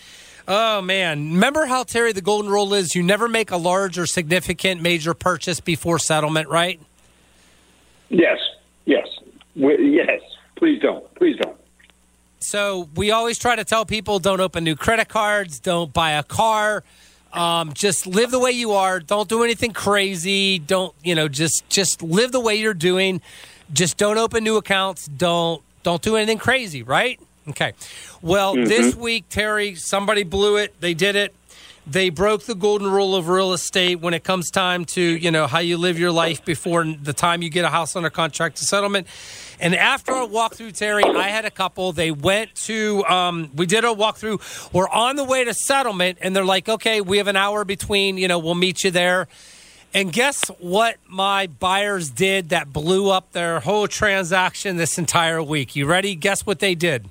Oh 0.48 0.82
man, 0.82 1.32
remember 1.32 1.66
how 1.66 1.84
Terry 1.84 2.12
the 2.12 2.20
golden 2.20 2.50
rule 2.50 2.74
is: 2.74 2.96
you 2.96 3.02
never 3.04 3.28
make 3.28 3.52
a 3.52 3.56
large 3.56 3.96
or 3.96 4.06
significant 4.06 4.82
major 4.82 5.14
purchase 5.14 5.60
before 5.60 6.00
settlement, 6.00 6.48
right? 6.48 6.80
Yes, 8.08 8.38
yes, 8.86 9.06
we, 9.54 9.94
yes. 9.96 10.20
Please 10.56 10.82
don't. 10.82 11.14
Please 11.14 11.36
don't. 11.40 11.56
So 12.40 12.88
we 12.96 13.12
always 13.12 13.38
try 13.38 13.54
to 13.54 13.64
tell 13.64 13.86
people: 13.86 14.18
don't 14.18 14.40
open 14.40 14.64
new 14.64 14.74
credit 14.74 15.08
cards, 15.08 15.60
don't 15.60 15.92
buy 15.92 16.12
a 16.12 16.24
car 16.24 16.82
um, 17.32 17.72
just 17.74 18.06
live 18.06 18.30
the 18.30 18.38
way 18.38 18.50
you 18.50 18.72
are. 18.72 19.00
Don't 19.00 19.28
do 19.28 19.44
anything 19.44 19.72
crazy. 19.72 20.58
Don't 20.58 20.94
you 21.02 21.14
know? 21.14 21.28
Just 21.28 21.68
just 21.68 22.02
live 22.02 22.32
the 22.32 22.40
way 22.40 22.56
you're 22.56 22.74
doing. 22.74 23.20
Just 23.72 23.96
don't 23.96 24.18
open 24.18 24.44
new 24.44 24.56
accounts. 24.56 25.06
Don't 25.06 25.62
don't 25.82 26.02
do 26.02 26.16
anything 26.16 26.38
crazy. 26.38 26.82
Right? 26.82 27.20
Okay. 27.48 27.72
Well, 28.22 28.54
mm-hmm. 28.54 28.68
this 28.68 28.94
week, 28.94 29.24
Terry, 29.28 29.74
somebody 29.74 30.22
blew 30.22 30.56
it. 30.56 30.78
They 30.80 30.94
did 30.94 31.16
it. 31.16 31.34
They 31.86 32.10
broke 32.10 32.44
the 32.44 32.54
golden 32.54 32.90
rule 32.90 33.16
of 33.16 33.28
real 33.28 33.52
estate 33.52 34.00
when 34.00 34.14
it 34.14 34.22
comes 34.22 34.50
time 34.50 34.84
to 34.86 35.00
you 35.00 35.30
know 35.30 35.46
how 35.46 35.60
you 35.60 35.78
live 35.78 35.98
your 35.98 36.12
life 36.12 36.44
before 36.44 36.84
the 36.84 37.12
time 37.12 37.42
you 37.42 37.50
get 37.50 37.64
a 37.64 37.70
house 37.70 37.96
under 37.96 38.10
contract 38.10 38.56
to 38.58 38.64
settlement. 38.64 39.06
And 39.60 39.74
after 39.74 40.12
a 40.12 40.26
walkthrough, 40.26 40.76
Terry, 40.76 41.04
I 41.04 41.28
had 41.28 41.44
a 41.44 41.50
couple. 41.50 41.92
They 41.92 42.10
went 42.10 42.54
to, 42.66 43.04
um, 43.04 43.50
we 43.54 43.66
did 43.66 43.84
a 43.84 43.88
walkthrough. 43.88 44.72
We're 44.72 44.88
on 44.88 45.16
the 45.16 45.24
way 45.24 45.44
to 45.44 45.52
settlement, 45.52 46.18
and 46.22 46.34
they're 46.34 46.44
like, 46.44 46.68
okay, 46.68 47.02
we 47.02 47.18
have 47.18 47.26
an 47.26 47.36
hour 47.36 47.66
between, 47.66 48.16
you 48.16 48.26
know, 48.26 48.38
we'll 48.38 48.54
meet 48.54 48.84
you 48.84 48.90
there. 48.90 49.28
And 49.92 50.12
guess 50.12 50.48
what 50.60 50.96
my 51.06 51.46
buyers 51.46 52.08
did 52.10 52.50
that 52.50 52.72
blew 52.72 53.10
up 53.10 53.32
their 53.32 53.60
whole 53.60 53.86
transaction 53.86 54.76
this 54.76 54.98
entire 54.98 55.42
week? 55.42 55.76
You 55.76 55.86
ready? 55.86 56.14
Guess 56.14 56.46
what 56.46 56.60
they 56.60 56.74
did? 56.74 57.08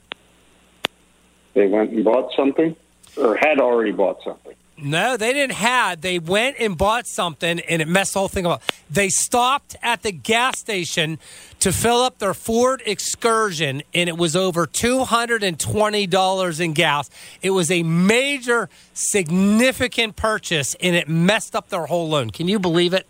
They 1.54 1.68
went 1.68 1.92
and 1.92 2.04
bought 2.04 2.32
something 2.36 2.76
or 3.18 3.36
had 3.36 3.60
already 3.60 3.92
bought 3.92 4.24
something. 4.24 4.56
No, 4.82 5.18
they 5.18 5.34
didn't 5.34 5.56
have. 5.56 6.02
They 6.02 6.20
went 6.20 6.58
and 6.60 6.78
bought 6.78 7.08
something, 7.08 7.60
and 7.62 7.82
it 7.82 7.88
messed 7.88 8.14
the 8.14 8.20
whole 8.20 8.28
thing 8.28 8.46
up. 8.46 8.64
They 8.90 9.10
stopped 9.10 9.76
at 9.82 10.04
the 10.04 10.12
gas 10.12 10.60
station 10.60 11.20
to 11.60 11.72
fill 11.72 12.02
up 12.02 12.20
their 12.20 12.34
Ford 12.34 12.82
Excursion, 12.86 13.84
and 13.94 14.10
it 14.10 14.18
was 14.18 14.36
over 14.36 14.66
two 14.66 15.04
hundred 15.04 15.44
and 15.44 15.60
twenty 15.60 16.08
dollars 16.08 16.60
in 16.60 16.74
gas. 16.74 17.10
It 17.42 17.52
was 17.52 17.70
a 17.70 17.84
major, 17.84 18.70
significant 18.94 20.16
purchase, 20.16 20.76
and 20.82 20.96
it 20.96 21.10
messed 21.10 21.56
up 21.56 21.70
their 21.70 21.86
whole 21.86 22.10
loan. 22.10 22.30
Can 22.30 22.48
you 22.48 22.60
believe 22.60 22.94
it? 22.94 23.08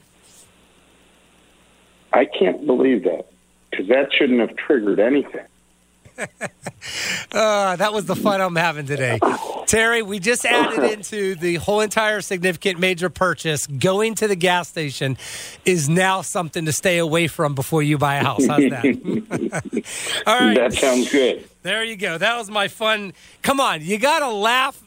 I 2.12 2.26
can't 2.26 2.66
believe 2.66 3.04
that 3.04 3.28
because 3.70 3.88
that 3.90 4.12
shouldn't 4.18 4.40
have 4.40 4.56
triggered 4.56 5.00
anything. 5.00 5.46
uh, 7.32 7.76
that 7.76 7.94
was 7.94 8.06
the 8.06 8.16
fun 8.16 8.42
I'm 8.42 8.56
having 8.56 8.86
today. 8.86 9.20
Terry, 9.70 10.02
we 10.02 10.18
just 10.18 10.46
added 10.46 10.84
into 10.94 11.36
the 11.36 11.56
whole 11.56 11.82
entire 11.82 12.22
significant 12.22 12.80
major 12.80 13.12
purchase. 13.12 13.68
Going 13.68 14.16
to 14.16 14.28
the 14.28 14.36
gas 14.36 14.68
station 14.68 15.16
is 15.64 15.88
now 15.88 16.22
something 16.22 16.66
to 16.66 16.74
stay 16.74 16.98
away 16.98 17.28
from 17.28 17.54
before 17.54 17.84
you 17.84 18.00
buy 18.00 18.16
a 18.16 18.24
house. 18.24 18.48
How's 18.48 18.68
that? 18.68 20.24
All 20.26 20.40
right. 20.40 20.56
That 20.56 20.74
sounds 20.74 21.12
good. 21.12 21.48
There 21.62 21.84
you 21.84 21.98
go. 21.98 22.18
That 22.18 22.36
was 22.36 22.50
my 22.50 22.68
fun. 22.68 23.14
Come 23.44 23.60
on, 23.60 23.84
you 23.84 24.00
got 24.00 24.20
to 24.20 24.30
laugh. 24.30 24.82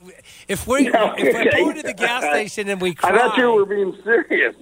If 0.48 0.66
we 0.66 0.84
no, 0.88 1.14
if 1.16 1.36
we 1.36 1.64
go 1.64 1.72
to 1.72 1.82
the 1.82 1.94
gas 1.94 2.24
station 2.24 2.68
and 2.68 2.80
we 2.80 2.94
cry, 2.94 3.10
I 3.10 3.18
thought 3.18 3.38
you 3.38 3.52
were 3.52 3.66
being 3.66 3.96
serious. 4.02 4.56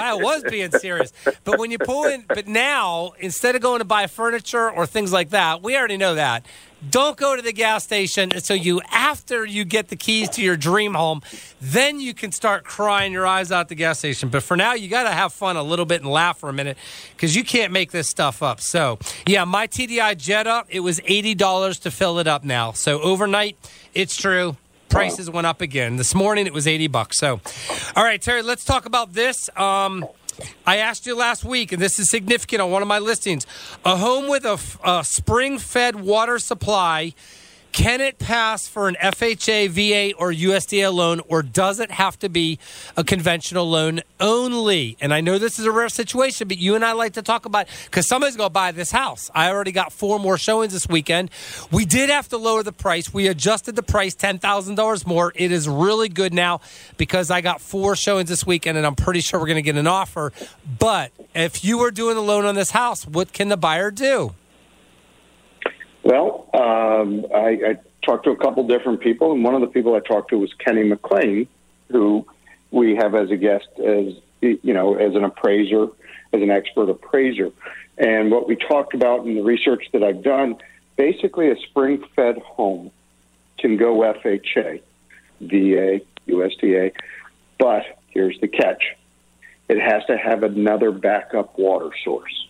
I 0.00 0.14
was 0.14 0.44
being 0.44 0.70
serious, 0.70 1.12
but 1.42 1.58
when 1.58 1.72
you 1.72 1.78
pull 1.78 2.04
in, 2.04 2.26
but 2.28 2.46
now 2.46 3.12
instead 3.18 3.56
of 3.56 3.62
going 3.62 3.80
to 3.80 3.84
buy 3.84 4.06
furniture 4.06 4.70
or 4.70 4.86
things 4.86 5.12
like 5.12 5.30
that, 5.30 5.62
we 5.62 5.76
already 5.76 5.96
know 5.96 6.14
that. 6.14 6.46
Don't 6.90 7.16
go 7.16 7.36
to 7.36 7.42
the 7.42 7.52
gas 7.52 7.84
station 7.84 8.40
so 8.40 8.54
you 8.54 8.80
after 8.90 9.44
you 9.44 9.64
get 9.64 9.88
the 9.88 9.96
keys 9.96 10.28
to 10.30 10.42
your 10.42 10.56
dream 10.56 10.94
home, 10.94 11.22
then 11.60 12.00
you 12.00 12.12
can 12.12 12.32
start 12.32 12.64
crying 12.64 13.12
your 13.12 13.26
eyes 13.26 13.52
out 13.52 13.68
the 13.68 13.74
gas 13.74 14.00
station. 14.00 14.28
But 14.28 14.42
for 14.42 14.56
now, 14.56 14.74
you 14.74 14.88
got 14.88 15.04
to 15.04 15.12
have 15.12 15.32
fun 15.32 15.56
a 15.56 15.62
little 15.62 15.84
bit 15.84 16.00
and 16.02 16.10
laugh 16.10 16.38
for 16.38 16.48
a 16.48 16.52
minute 16.52 16.76
because 17.16 17.36
you 17.36 17.44
can't 17.44 17.72
make 17.72 17.92
this 17.92 18.08
stuff 18.08 18.42
up. 18.42 18.60
So 18.60 18.98
yeah, 19.26 19.44
my 19.44 19.66
TDI 19.66 20.16
Jetta, 20.16 20.64
it 20.68 20.80
was 20.80 21.00
eighty 21.04 21.34
dollars 21.34 21.78
to 21.80 21.90
fill 21.90 22.18
it 22.18 22.26
up 22.26 22.44
now. 22.44 22.72
So 22.72 23.00
overnight, 23.00 23.56
it's 23.94 24.16
true 24.16 24.56
prices 24.92 25.30
went 25.30 25.46
up 25.46 25.62
again. 25.62 25.96
This 25.96 26.14
morning 26.14 26.46
it 26.46 26.52
was 26.52 26.66
80 26.66 26.88
bucks. 26.88 27.18
So, 27.18 27.40
all 27.96 28.04
right, 28.04 28.20
Terry, 28.20 28.42
let's 28.42 28.64
talk 28.64 28.84
about 28.84 29.14
this. 29.14 29.48
Um, 29.56 30.06
I 30.66 30.76
asked 30.76 31.06
you 31.06 31.16
last 31.16 31.44
week, 31.44 31.72
and 31.72 31.82
this 31.82 31.98
is 31.98 32.10
significant 32.10 32.62
on 32.62 32.70
one 32.70 32.82
of 32.82 32.88
my 32.88 32.98
listings 32.98 33.46
a 33.84 33.96
home 33.96 34.28
with 34.28 34.44
a, 34.44 34.58
a 34.84 35.04
spring 35.04 35.58
fed 35.58 35.96
water 35.96 36.38
supply 36.38 37.14
can 37.72 38.02
it 38.02 38.18
pass 38.18 38.68
for 38.68 38.86
an 38.88 38.96
FHA, 39.00 39.70
VA, 39.70 40.14
or 40.16 40.30
USDA 40.30 40.92
loan, 40.92 41.20
or 41.28 41.42
does 41.42 41.80
it 41.80 41.90
have 41.90 42.18
to 42.18 42.28
be 42.28 42.58
a 42.96 43.02
conventional 43.02 43.68
loan 43.68 44.00
only? 44.20 44.96
And 45.00 45.12
I 45.12 45.22
know 45.22 45.38
this 45.38 45.58
is 45.58 45.64
a 45.64 45.72
rare 45.72 45.88
situation, 45.88 46.48
but 46.48 46.58
you 46.58 46.74
and 46.74 46.84
I 46.84 46.92
like 46.92 47.14
to 47.14 47.22
talk 47.22 47.46
about 47.46 47.66
because 47.86 48.06
somebody's 48.06 48.36
going 48.36 48.50
to 48.50 48.52
buy 48.52 48.72
this 48.72 48.90
house. 48.90 49.30
I 49.34 49.50
already 49.50 49.72
got 49.72 49.92
four 49.92 50.18
more 50.18 50.36
showings 50.36 50.74
this 50.74 50.86
weekend. 50.86 51.30
We 51.70 51.86
did 51.86 52.10
have 52.10 52.28
to 52.28 52.36
lower 52.36 52.62
the 52.62 52.72
price. 52.72 53.12
We 53.12 53.26
adjusted 53.26 53.74
the 53.74 53.82
price 53.82 54.14
ten 54.14 54.38
thousand 54.38 54.74
dollars 54.74 55.06
more. 55.06 55.32
It 55.34 55.50
is 55.50 55.68
really 55.68 56.10
good 56.10 56.34
now 56.34 56.60
because 56.98 57.30
I 57.30 57.40
got 57.40 57.60
four 57.60 57.96
showings 57.96 58.28
this 58.28 58.46
weekend, 58.46 58.76
and 58.76 58.86
I'm 58.86 58.96
pretty 58.96 59.20
sure 59.20 59.40
we're 59.40 59.46
going 59.46 59.56
to 59.56 59.62
get 59.62 59.76
an 59.76 59.86
offer. 59.86 60.32
But 60.78 61.10
if 61.34 61.64
you 61.64 61.78
were 61.78 61.90
doing 61.90 62.16
the 62.16 62.22
loan 62.22 62.44
on 62.44 62.54
this 62.54 62.70
house, 62.70 63.06
what 63.06 63.32
can 63.32 63.48
the 63.48 63.56
buyer 63.56 63.90
do? 63.90 64.34
Well, 66.04 66.48
um, 66.52 67.26
I, 67.34 67.48
I 67.48 67.78
talked 68.04 68.24
to 68.24 68.30
a 68.30 68.36
couple 68.36 68.66
different 68.66 69.00
people, 69.00 69.32
and 69.32 69.44
one 69.44 69.54
of 69.54 69.60
the 69.60 69.68
people 69.68 69.94
I 69.94 70.00
talked 70.00 70.30
to 70.30 70.38
was 70.38 70.52
Kenny 70.54 70.82
McLean, 70.82 71.46
who 71.90 72.26
we 72.70 72.96
have 72.96 73.14
as 73.14 73.30
a 73.30 73.36
guest 73.36 73.68
as 73.78 74.14
you 74.40 74.74
know 74.74 74.94
as 74.94 75.14
an 75.14 75.24
appraiser, 75.24 75.84
as 76.32 76.42
an 76.42 76.50
expert 76.50 76.90
appraiser. 76.90 77.50
And 77.98 78.30
what 78.30 78.48
we 78.48 78.56
talked 78.56 78.94
about 78.94 79.26
in 79.26 79.34
the 79.34 79.42
research 79.42 79.84
that 79.92 80.02
I've 80.02 80.22
done, 80.22 80.56
basically 80.96 81.50
a 81.50 81.56
spring-fed 81.68 82.38
home 82.38 82.90
can 83.58 83.76
go 83.76 83.98
FHA, 83.98 84.80
VA, 85.40 86.00
USDA, 86.26 86.92
but 87.58 87.84
here's 88.08 88.40
the 88.40 88.48
catch: 88.48 88.82
it 89.68 89.80
has 89.80 90.04
to 90.06 90.16
have 90.16 90.42
another 90.42 90.90
backup 90.90 91.56
water 91.56 91.90
source. 92.02 92.48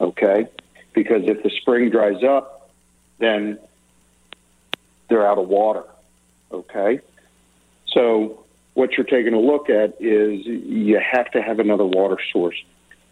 Okay, 0.00 0.46
because 0.94 1.22
if 1.24 1.42
the 1.42 1.50
spring 1.60 1.90
dries 1.90 2.22
up 2.24 2.53
then 3.24 3.58
they're 5.08 5.26
out 5.26 5.38
of 5.38 5.48
water. 5.48 5.84
Okay? 6.52 7.00
So 7.88 8.44
what 8.74 8.92
you're 8.92 9.06
taking 9.06 9.34
a 9.34 9.40
look 9.40 9.70
at 9.70 10.00
is 10.00 10.44
you 10.44 11.00
have 11.00 11.30
to 11.32 11.42
have 11.42 11.58
another 11.58 11.84
water 11.84 12.18
source 12.32 12.62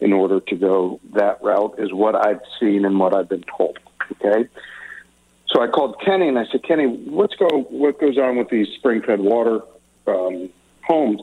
in 0.00 0.12
order 0.12 0.40
to 0.40 0.56
go 0.56 1.00
that 1.14 1.42
route 1.42 1.76
is 1.78 1.92
what 1.92 2.14
I've 2.14 2.40
seen 2.58 2.84
and 2.84 2.98
what 2.98 3.14
I've 3.14 3.28
been 3.28 3.44
told. 3.56 3.78
Okay? 4.12 4.48
So 5.48 5.62
I 5.62 5.68
called 5.68 6.00
Kenny 6.04 6.28
and 6.28 6.38
I 6.38 6.46
said, 6.50 6.64
Kenny, 6.64 6.86
what's 6.86 7.34
go 7.36 7.66
what 7.70 8.00
goes 8.00 8.18
on 8.18 8.36
with 8.36 8.48
these 8.48 8.68
spring 8.76 9.02
fed 9.02 9.20
water 9.20 9.60
um, 10.06 10.50
homes. 10.82 11.20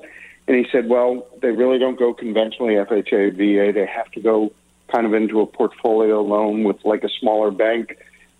And 0.47 0.57
he 0.57 0.65
said, 0.71 0.87
well, 0.87 1.27
they 1.41 1.51
really 1.51 1.77
don't 1.77 1.99
go 1.99 2.13
conventionally 2.13 2.73
FHA, 2.75 3.33
VA. 3.33 3.71
They 3.73 3.85
have 3.85 4.09
to 4.11 4.21
go 4.21 4.51
kind 4.91 5.05
of 5.05 5.13
into 5.13 5.41
a 5.41 5.45
portfolio 5.45 6.21
loan 6.21 6.63
with 6.63 6.77
like 6.83 7.03
a 7.03 7.09
smaller 7.19 7.51
bank 7.51 7.97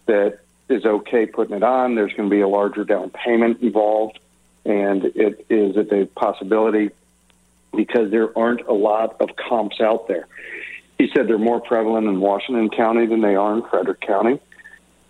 that 0.10 0.40
is 0.70 0.86
okay 0.86 1.26
putting 1.28 1.56
it 1.56 1.64
on. 1.64 1.96
There's 1.96 2.14
going 2.14 2.30
to 2.30 2.36
be 2.36 2.42
a 2.42 2.48
larger 2.48 2.84
down 2.84 3.12
payment 3.12 3.62
involved, 3.62 4.20
and 4.66 5.06
it 5.06 5.46
is 5.50 5.78
a 5.78 6.06
possibility 6.16 6.90
because 7.76 8.10
there 8.10 8.36
aren't 8.38 8.62
a 8.62 8.74
lot 8.74 9.22
of 9.22 9.36
comps 9.36 9.80
out 9.80 10.08
there. 10.08 10.28
He 10.98 11.10
said 11.14 11.28
they're 11.28 11.38
more 11.38 11.62
prevalent 11.62 12.08
in 12.08 12.20
Washington 12.20 12.70
County 12.70 13.06
than 13.06 13.22
they 13.22 13.36
are 13.36 13.56
in 13.56 13.64
Frederick 13.70 14.02
County. 14.02 14.40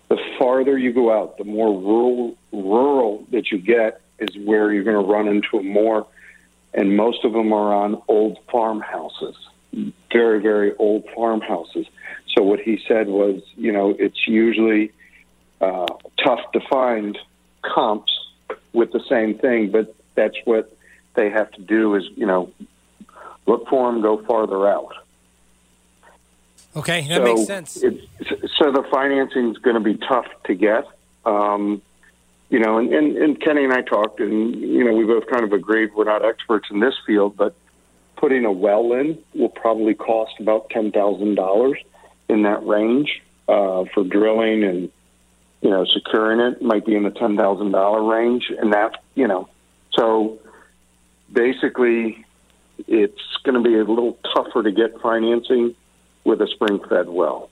The 0.08 0.18
farther 0.38 0.76
you 0.76 0.92
go 0.92 1.12
out, 1.12 1.38
the 1.38 1.44
more 1.44 1.72
rural 1.80 2.36
rural 2.52 3.24
that 3.30 3.50
you 3.50 3.58
get 3.58 4.00
is 4.18 4.36
where 4.44 4.72
you're 4.72 4.84
going 4.84 5.02
to 5.02 5.12
run 5.12 5.28
into 5.28 5.62
more, 5.62 6.06
and 6.74 6.96
most 6.96 7.24
of 7.24 7.32
them 7.32 7.52
are 7.52 7.72
on 7.72 8.02
old 8.06 8.38
farmhouses, 8.52 9.36
very 10.12 10.40
very 10.40 10.76
old 10.76 11.04
farmhouses. 11.14 11.86
So 12.36 12.42
what 12.42 12.60
he 12.60 12.80
said 12.86 13.08
was, 13.08 13.42
you 13.56 13.72
know, 13.72 13.94
it's 13.98 14.26
usually 14.26 14.92
uh, 15.60 15.86
tough 16.22 16.40
to 16.52 16.60
find 16.70 17.18
comps 17.62 18.12
with 18.72 18.92
the 18.92 19.02
same 19.08 19.38
thing, 19.38 19.70
but 19.70 19.94
that's 20.14 20.36
what 20.44 20.76
they 21.14 21.30
have 21.30 21.50
to 21.52 21.60
do 21.60 21.94
is, 21.94 22.04
you 22.16 22.26
know, 22.26 22.52
look 23.46 23.68
for 23.68 23.90
them, 23.90 24.00
go 24.00 24.22
farther 24.24 24.68
out. 24.68 24.94
Okay, 26.76 27.06
that 27.08 27.16
so 27.16 27.24
makes 27.24 27.46
sense. 27.46 27.72
so 27.74 28.70
the 28.70 28.84
financing 28.92 29.50
is 29.50 29.58
going 29.58 29.74
to 29.74 29.80
be 29.80 29.96
tough 29.96 30.26
to 30.44 30.54
get. 30.54 30.86
Um, 31.24 31.82
you 32.48 32.58
know, 32.58 32.78
and, 32.78 32.92
and, 32.92 33.16
and 33.16 33.40
Kenny 33.40 33.64
and 33.64 33.72
I 33.72 33.82
talked, 33.82 34.20
and, 34.20 34.54
you 34.60 34.84
know, 34.84 34.92
we 34.92 35.04
both 35.04 35.26
kind 35.26 35.44
of 35.44 35.52
agreed 35.52 35.90
we're 35.94 36.04
not 36.04 36.24
experts 36.24 36.68
in 36.70 36.80
this 36.80 36.94
field, 37.06 37.36
but 37.36 37.54
putting 38.16 38.44
a 38.44 38.52
well 38.52 38.92
in 38.92 39.18
will 39.34 39.48
probably 39.48 39.94
cost 39.94 40.32
about 40.38 40.68
$10,000 40.70 41.74
in 42.30 42.42
that 42.42 42.66
range 42.66 43.22
uh, 43.48 43.84
for 43.92 44.04
drilling 44.04 44.64
and, 44.64 44.90
you 45.60 45.70
know, 45.70 45.84
securing 45.84 46.40
it 46.40 46.62
might 46.62 46.86
be 46.86 46.94
in 46.94 47.02
the 47.02 47.10
$10,000 47.10 48.10
range. 48.10 48.50
And 48.58 48.72
that, 48.72 49.02
you 49.14 49.26
know, 49.26 49.48
so 49.92 50.38
basically, 51.32 52.24
it's 52.86 53.20
going 53.44 53.62
to 53.62 53.68
be 53.68 53.76
a 53.76 53.84
little 53.84 54.18
tougher 54.34 54.62
to 54.62 54.72
get 54.72 55.00
financing 55.00 55.74
with 56.24 56.40
a 56.40 56.46
spring 56.46 56.80
fed 56.88 57.08
well. 57.08 57.50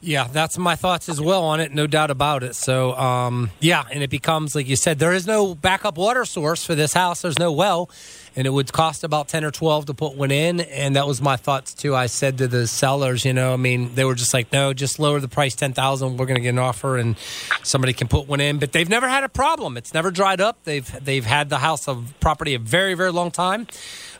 Yeah, 0.00 0.28
that's 0.30 0.56
my 0.56 0.76
thoughts 0.76 1.08
as 1.08 1.20
well 1.20 1.42
on 1.42 1.60
it, 1.60 1.72
no 1.72 1.88
doubt 1.88 2.10
about 2.10 2.44
it. 2.44 2.54
So, 2.54 2.94
um, 2.96 3.50
yeah, 3.58 3.84
and 3.90 4.02
it 4.02 4.10
becomes 4.10 4.54
like 4.54 4.68
you 4.68 4.76
said, 4.76 5.00
there 5.00 5.12
is 5.12 5.26
no 5.26 5.56
backup 5.56 5.96
water 5.96 6.24
source 6.24 6.64
for 6.64 6.76
this 6.76 6.92
house. 6.92 7.22
There's 7.22 7.38
no 7.38 7.50
well, 7.50 7.90
and 8.38 8.46
it 8.46 8.50
would 8.50 8.72
cost 8.72 9.02
about 9.02 9.26
ten 9.26 9.44
or 9.44 9.50
twelve 9.50 9.86
to 9.86 9.94
put 9.94 10.14
one 10.14 10.30
in. 10.30 10.60
And 10.60 10.94
that 10.94 11.06
was 11.08 11.20
my 11.20 11.36
thoughts 11.36 11.74
too. 11.74 11.96
I 11.96 12.06
said 12.06 12.38
to 12.38 12.46
the 12.46 12.68
sellers, 12.68 13.24
you 13.24 13.32
know, 13.32 13.52
I 13.52 13.56
mean, 13.56 13.96
they 13.96 14.04
were 14.04 14.14
just 14.14 14.32
like, 14.32 14.52
no, 14.52 14.72
just 14.72 15.00
lower 15.00 15.18
the 15.18 15.28
price 15.28 15.56
ten 15.56 15.72
thousand. 15.72 16.16
We're 16.16 16.26
going 16.26 16.36
to 16.36 16.42
get 16.42 16.50
an 16.50 16.58
offer, 16.60 16.96
and 16.96 17.16
somebody 17.64 17.92
can 17.92 18.06
put 18.06 18.28
one 18.28 18.40
in. 18.40 18.58
But 18.60 18.70
they've 18.70 18.88
never 18.88 19.08
had 19.08 19.24
a 19.24 19.28
problem. 19.28 19.76
It's 19.76 19.92
never 19.92 20.12
dried 20.12 20.40
up. 20.40 20.62
They've 20.62 21.04
they've 21.04 21.26
had 21.26 21.50
the 21.50 21.58
house 21.58 21.88
of 21.88 22.14
property 22.20 22.54
a 22.54 22.60
very 22.60 22.94
very 22.94 23.10
long 23.10 23.32
time. 23.32 23.66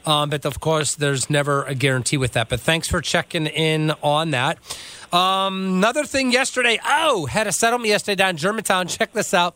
Um, 0.04 0.30
but 0.30 0.44
of 0.44 0.58
course, 0.58 0.94
there's 0.94 1.30
never 1.30 1.62
a 1.64 1.74
guarantee 1.74 2.16
with 2.16 2.32
that. 2.32 2.48
But 2.48 2.60
thanks 2.60 2.88
for 2.88 3.00
checking 3.00 3.46
in 3.46 3.92
on 4.02 4.30
that. 4.32 4.58
Um, 5.12 5.76
another 5.76 6.04
thing 6.04 6.32
yesterday. 6.32 6.80
Oh, 6.84 7.26
had 7.26 7.46
a 7.46 7.52
settlement 7.52 7.88
yesterday 7.88 8.16
down 8.16 8.30
in 8.30 8.36
Germantown. 8.36 8.88
Check 8.88 9.12
this 9.12 9.32
out. 9.32 9.54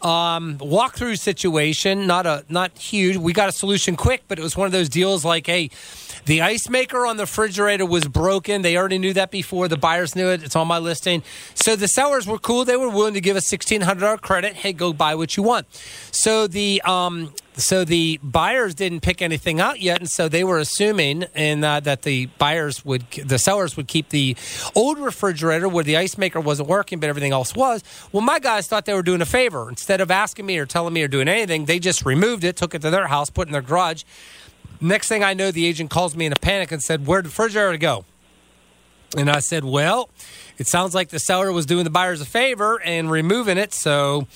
Um, 0.00 0.58
walkthrough 0.58 1.18
situation, 1.18 2.06
not 2.06 2.24
a 2.24 2.44
not 2.48 2.78
huge. 2.78 3.16
We 3.16 3.32
got 3.32 3.48
a 3.48 3.52
solution 3.52 3.96
quick, 3.96 4.22
but 4.28 4.38
it 4.38 4.42
was 4.42 4.56
one 4.56 4.66
of 4.66 4.72
those 4.72 4.88
deals 4.88 5.24
like, 5.24 5.46
hey, 5.46 5.70
the 6.24 6.40
ice 6.40 6.68
maker 6.68 7.04
on 7.04 7.16
the 7.16 7.24
refrigerator 7.24 7.84
was 7.84 8.06
broken. 8.06 8.62
They 8.62 8.76
already 8.76 8.98
knew 8.98 9.12
that 9.14 9.32
before. 9.32 9.66
The 9.66 9.76
buyers 9.76 10.14
knew 10.14 10.28
it. 10.28 10.44
It's 10.44 10.54
on 10.54 10.68
my 10.68 10.78
listing. 10.78 11.24
So 11.54 11.74
the 11.74 11.88
sellers 11.88 12.28
were 12.28 12.38
cool. 12.38 12.64
They 12.64 12.76
were 12.76 12.88
willing 12.88 13.14
to 13.14 13.20
give 13.20 13.36
a 13.36 13.40
sixteen 13.40 13.80
hundred 13.80 14.02
dollar 14.02 14.18
credit. 14.18 14.54
Hey, 14.54 14.72
go 14.72 14.92
buy 14.92 15.16
what 15.16 15.36
you 15.36 15.42
want. 15.42 15.66
So 16.12 16.46
the 16.46 16.80
um, 16.84 17.34
so 17.58 17.84
the 17.84 18.20
buyers 18.22 18.74
didn't 18.74 19.00
pick 19.00 19.20
anything 19.20 19.60
out 19.60 19.80
yet, 19.80 19.98
and 19.98 20.08
so 20.08 20.28
they 20.28 20.44
were 20.44 20.58
assuming 20.58 21.24
and 21.34 21.64
uh, 21.64 21.80
that 21.80 22.02
the 22.02 22.26
buyers 22.38 22.84
would, 22.84 23.10
the 23.10 23.38
sellers 23.38 23.76
would 23.76 23.88
keep 23.88 24.10
the 24.10 24.36
old 24.76 24.98
refrigerator 24.98 25.68
where 25.68 25.82
the 25.82 25.96
ice 25.96 26.16
maker 26.16 26.40
wasn't 26.40 26.68
working, 26.68 27.00
but 27.00 27.08
everything 27.08 27.32
else 27.32 27.54
was. 27.54 27.82
Well, 28.12 28.22
my 28.22 28.38
guys 28.38 28.68
thought 28.68 28.84
they 28.86 28.94
were 28.94 29.02
doing 29.02 29.20
a 29.20 29.26
favor. 29.26 29.68
Instead 29.68 30.00
of 30.00 30.10
asking 30.10 30.46
me 30.46 30.56
or 30.58 30.66
telling 30.66 30.94
me 30.94 31.02
or 31.02 31.08
doing 31.08 31.26
anything, 31.26 31.64
they 31.64 31.80
just 31.80 32.06
removed 32.06 32.44
it, 32.44 32.56
took 32.56 32.74
it 32.74 32.82
to 32.82 32.90
their 32.90 33.08
house, 33.08 33.28
put 33.28 33.48
it 33.48 33.50
in 33.50 33.52
their 33.52 33.62
garage. 33.62 34.04
Next 34.80 35.08
thing 35.08 35.24
I 35.24 35.34
know, 35.34 35.50
the 35.50 35.66
agent 35.66 35.90
calls 35.90 36.14
me 36.14 36.26
in 36.26 36.32
a 36.32 36.36
panic 36.36 36.70
and 36.70 36.80
said, 36.80 37.06
"Where'd 37.06 37.24
the 37.24 37.30
refrigerator 37.30 37.76
go?" 37.78 38.04
And 39.16 39.28
I 39.28 39.40
said, 39.40 39.64
"Well, 39.64 40.10
it 40.58 40.68
sounds 40.68 40.94
like 40.94 41.08
the 41.08 41.18
seller 41.18 41.50
was 41.50 41.66
doing 41.66 41.82
the 41.82 41.90
buyers 41.90 42.20
a 42.20 42.24
favor 42.24 42.80
and 42.84 43.10
removing 43.10 43.58
it, 43.58 43.74
so." 43.74 44.28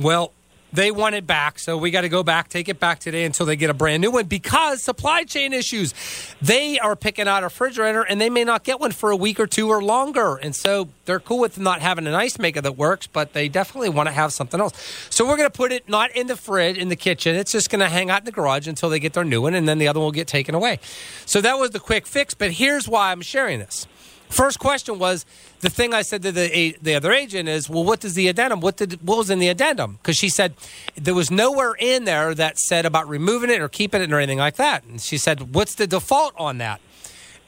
Well, 0.00 0.32
they 0.72 0.90
want 0.90 1.14
it 1.14 1.26
back. 1.26 1.58
So 1.58 1.76
we 1.76 1.90
got 1.90 2.02
to 2.02 2.08
go 2.08 2.22
back, 2.22 2.48
take 2.48 2.68
it 2.68 2.78
back 2.78 2.98
today 2.98 3.24
until 3.24 3.46
they 3.46 3.56
get 3.56 3.70
a 3.70 3.74
brand 3.74 4.00
new 4.00 4.10
one 4.10 4.26
because 4.26 4.82
supply 4.82 5.24
chain 5.24 5.52
issues. 5.52 5.94
They 6.42 6.78
are 6.78 6.96
picking 6.96 7.26
out 7.26 7.42
a 7.42 7.46
refrigerator 7.46 8.02
and 8.02 8.20
they 8.20 8.30
may 8.30 8.44
not 8.44 8.64
get 8.64 8.80
one 8.80 8.92
for 8.92 9.10
a 9.10 9.16
week 9.16 9.40
or 9.40 9.46
two 9.46 9.68
or 9.68 9.82
longer. 9.82 10.36
And 10.36 10.54
so 10.54 10.88
they're 11.04 11.20
cool 11.20 11.38
with 11.38 11.58
not 11.58 11.80
having 11.80 12.06
an 12.06 12.14
ice 12.14 12.38
maker 12.38 12.60
that 12.60 12.76
works, 12.76 13.06
but 13.06 13.32
they 13.32 13.48
definitely 13.48 13.88
want 13.88 14.08
to 14.08 14.12
have 14.12 14.32
something 14.32 14.60
else. 14.60 14.74
So 15.10 15.26
we're 15.26 15.36
going 15.36 15.50
to 15.50 15.56
put 15.56 15.72
it 15.72 15.88
not 15.88 16.10
in 16.12 16.26
the 16.26 16.36
fridge, 16.36 16.76
in 16.76 16.88
the 16.88 16.96
kitchen. 16.96 17.34
It's 17.34 17.52
just 17.52 17.70
going 17.70 17.80
to 17.80 17.88
hang 17.88 18.10
out 18.10 18.20
in 18.20 18.24
the 18.24 18.32
garage 18.32 18.68
until 18.68 18.90
they 18.90 18.98
get 18.98 19.14
their 19.14 19.24
new 19.24 19.42
one 19.42 19.54
and 19.54 19.68
then 19.68 19.78
the 19.78 19.88
other 19.88 20.00
one 20.00 20.06
will 20.06 20.12
get 20.12 20.26
taken 20.26 20.54
away. 20.54 20.80
So 21.26 21.40
that 21.40 21.58
was 21.58 21.70
the 21.70 21.80
quick 21.80 22.06
fix. 22.06 22.34
But 22.34 22.52
here's 22.52 22.88
why 22.88 23.12
I'm 23.12 23.22
sharing 23.22 23.58
this. 23.58 23.86
First 24.28 24.58
question 24.58 24.98
was 24.98 25.24
the 25.60 25.70
thing 25.70 25.94
I 25.94 26.02
said 26.02 26.22
to 26.22 26.32
the 26.32 26.76
the 26.80 26.94
other 26.94 27.12
agent 27.12 27.48
is, 27.48 27.68
well, 27.68 27.84
what 27.84 28.00
does 28.00 28.14
the 28.14 28.28
addendum? 28.28 28.60
What 28.60 28.76
did 28.76 29.00
what 29.02 29.18
was 29.18 29.30
in 29.30 29.38
the 29.38 29.48
addendum? 29.48 29.98
Because 30.02 30.16
she 30.16 30.28
said 30.28 30.54
there 30.96 31.14
was 31.14 31.30
nowhere 31.30 31.74
in 31.78 32.04
there 32.04 32.34
that 32.34 32.58
said 32.58 32.84
about 32.84 33.08
removing 33.08 33.50
it 33.50 33.60
or 33.60 33.68
keeping 33.68 34.02
it 34.02 34.12
or 34.12 34.18
anything 34.18 34.38
like 34.38 34.56
that. 34.56 34.84
And 34.84 35.00
she 35.00 35.16
said, 35.18 35.54
what's 35.54 35.74
the 35.74 35.86
default 35.86 36.34
on 36.36 36.58
that? 36.58 36.80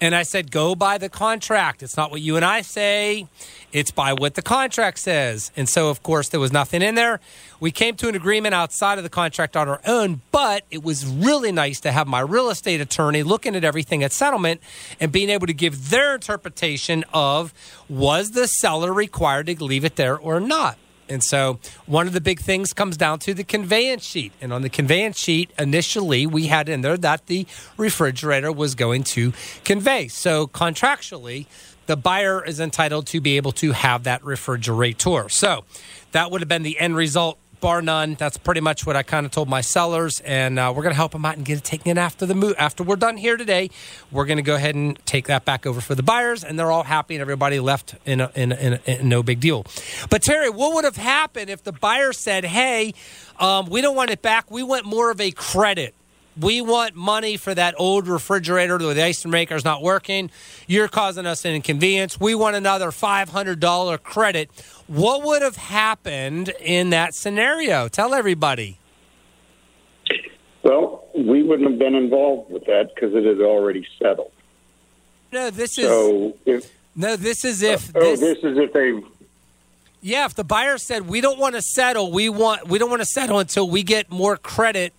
And 0.00 0.14
I 0.14 0.22
said, 0.22 0.50
go 0.50 0.74
by 0.74 0.96
the 0.96 1.10
contract. 1.10 1.82
It's 1.82 1.96
not 1.96 2.10
what 2.10 2.22
you 2.22 2.36
and 2.36 2.44
I 2.44 2.62
say. 2.62 3.26
It's 3.70 3.90
by 3.90 4.14
what 4.14 4.34
the 4.34 4.42
contract 4.42 4.98
says. 4.98 5.52
And 5.56 5.68
so, 5.68 5.90
of 5.90 6.02
course, 6.02 6.30
there 6.30 6.40
was 6.40 6.52
nothing 6.52 6.80
in 6.80 6.94
there. 6.94 7.20
We 7.60 7.70
came 7.70 7.96
to 7.96 8.08
an 8.08 8.14
agreement 8.14 8.54
outside 8.54 8.96
of 8.96 9.04
the 9.04 9.10
contract 9.10 9.56
on 9.56 9.68
our 9.68 9.80
own, 9.86 10.22
but 10.32 10.64
it 10.70 10.82
was 10.82 11.04
really 11.04 11.52
nice 11.52 11.80
to 11.80 11.92
have 11.92 12.06
my 12.06 12.20
real 12.20 12.48
estate 12.48 12.80
attorney 12.80 13.22
looking 13.22 13.54
at 13.54 13.62
everything 13.62 14.02
at 14.02 14.12
settlement 14.12 14.62
and 14.98 15.12
being 15.12 15.28
able 15.28 15.46
to 15.46 15.52
give 15.52 15.90
their 15.90 16.14
interpretation 16.14 17.04
of 17.12 17.52
was 17.88 18.30
the 18.30 18.46
seller 18.46 18.92
required 18.92 19.46
to 19.46 19.62
leave 19.62 19.84
it 19.84 19.96
there 19.96 20.18
or 20.18 20.40
not. 20.40 20.78
And 21.10 21.22
so 21.22 21.58
one 21.86 22.06
of 22.06 22.12
the 22.12 22.20
big 22.20 22.40
things 22.40 22.72
comes 22.72 22.96
down 22.96 23.18
to 23.20 23.34
the 23.34 23.44
conveyance 23.44 24.04
sheet. 24.04 24.32
And 24.40 24.52
on 24.52 24.62
the 24.62 24.70
conveyance 24.70 25.18
sheet, 25.18 25.50
initially, 25.58 26.26
we 26.26 26.46
had 26.46 26.68
in 26.68 26.80
there 26.80 26.96
that 26.96 27.26
the 27.26 27.46
refrigerator 27.76 28.52
was 28.52 28.74
going 28.74 29.02
to 29.04 29.32
convey. 29.64 30.08
So 30.08 30.46
contractually, 30.46 31.46
the 31.86 31.96
buyer 31.96 32.44
is 32.44 32.60
entitled 32.60 33.08
to 33.08 33.20
be 33.20 33.36
able 33.36 33.52
to 33.52 33.72
have 33.72 34.04
that 34.04 34.24
refrigerator. 34.24 35.28
So 35.28 35.64
that 36.12 36.30
would 36.30 36.40
have 36.40 36.48
been 36.48 36.62
the 36.62 36.78
end 36.78 36.94
result 36.94 37.38
bar 37.60 37.82
none. 37.82 38.14
That's 38.14 38.36
pretty 38.38 38.60
much 38.60 38.86
what 38.86 38.96
I 38.96 39.02
kind 39.02 39.26
of 39.26 39.32
told 39.32 39.48
my 39.48 39.60
sellers, 39.60 40.20
and 40.20 40.58
uh, 40.58 40.72
we're 40.74 40.82
going 40.82 40.92
to 40.92 40.96
help 40.96 41.12
them 41.12 41.24
out 41.24 41.36
and 41.36 41.44
get 41.44 41.58
it 41.58 41.64
taken 41.64 41.90
in 41.90 41.98
after 41.98 42.26
the 42.26 42.34
move. 42.34 42.54
After 42.58 42.82
we're 42.82 42.96
done 42.96 43.16
here 43.16 43.36
today, 43.36 43.70
we're 44.10 44.26
going 44.26 44.38
to 44.38 44.42
go 44.42 44.54
ahead 44.54 44.74
and 44.74 44.98
take 45.06 45.26
that 45.26 45.44
back 45.44 45.66
over 45.66 45.80
for 45.80 45.94
the 45.94 46.02
buyers, 46.02 46.42
and 46.42 46.58
they're 46.58 46.70
all 46.70 46.84
happy, 46.84 47.14
and 47.14 47.20
everybody 47.22 47.60
left 47.60 47.94
in, 48.04 48.20
a, 48.20 48.30
in, 48.34 48.52
a, 48.52 48.56
in, 48.56 48.72
a, 48.72 48.80
in 48.86 49.08
no 49.08 49.22
big 49.22 49.40
deal. 49.40 49.64
But 50.08 50.22
Terry, 50.22 50.50
what 50.50 50.74
would 50.74 50.84
have 50.84 50.96
happened 50.96 51.50
if 51.50 51.62
the 51.62 51.72
buyer 51.72 52.12
said, 52.12 52.44
"Hey, 52.44 52.94
um, 53.38 53.66
we 53.66 53.80
don't 53.80 53.96
want 53.96 54.10
it 54.10 54.22
back. 54.22 54.50
We 54.50 54.62
want 54.62 54.84
more 54.84 55.10
of 55.10 55.20
a 55.20 55.30
credit." 55.30 55.94
we 56.38 56.60
want 56.60 56.94
money 56.94 57.36
for 57.36 57.54
that 57.54 57.74
old 57.76 58.06
refrigerator 58.06 58.78
where 58.78 58.94
the 58.94 59.02
ice 59.02 59.24
maker 59.26 59.54
is 59.54 59.64
not 59.64 59.82
working. 59.82 60.30
You're 60.66 60.88
causing 60.88 61.26
us 61.26 61.44
an 61.44 61.54
inconvenience. 61.54 62.20
We 62.20 62.34
want 62.34 62.56
another 62.56 62.90
$500 62.90 64.02
credit. 64.02 64.50
What 64.90 65.22
would 65.22 65.40
have 65.42 65.54
happened 65.54 66.48
in 66.58 66.90
that 66.90 67.14
scenario? 67.14 67.86
Tell 67.86 68.12
everybody. 68.12 68.78
Well, 70.64 71.04
we 71.14 71.44
wouldn't 71.44 71.70
have 71.70 71.78
been 71.78 71.94
involved 71.94 72.50
with 72.50 72.64
that 72.64 72.92
because 72.92 73.14
it 73.14 73.24
had 73.24 73.40
already 73.40 73.86
settled. 74.00 74.32
No, 75.30 75.50
this 75.50 75.76
so 75.76 76.34
is. 76.44 76.64
If, 76.64 76.72
no, 76.96 77.14
this 77.14 77.44
is 77.44 77.62
if. 77.62 77.94
Uh, 77.94 78.00
this, 78.00 78.20
oh, 78.20 78.26
this 78.26 78.38
is 78.38 78.58
if 78.58 78.72
they. 78.72 79.00
Yeah, 80.00 80.24
if 80.24 80.34
the 80.34 80.42
buyer 80.42 80.76
said 80.76 81.06
we 81.06 81.20
don't 81.20 81.38
want 81.38 81.54
to 81.54 81.62
settle, 81.62 82.10
we 82.10 82.28
want 82.28 82.66
we 82.66 82.80
don't 82.80 82.90
want 82.90 83.02
to 83.02 83.06
settle 83.06 83.38
until 83.38 83.70
we 83.70 83.84
get 83.84 84.10
more 84.10 84.36
credit 84.36 84.92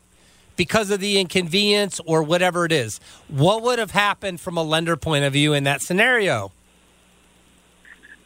because 0.56 0.90
of 0.90 1.02
the 1.02 1.20
inconvenience 1.20 2.00
or 2.06 2.24
whatever 2.24 2.64
it 2.64 2.72
is. 2.72 3.02
What 3.28 3.62
would 3.64 3.78
have 3.78 3.92
happened 3.92 4.40
from 4.40 4.56
a 4.56 4.64
lender 4.64 4.96
point 4.96 5.26
of 5.26 5.34
view 5.34 5.52
in 5.52 5.66
that 5.66 5.82
scenario? 5.82 6.54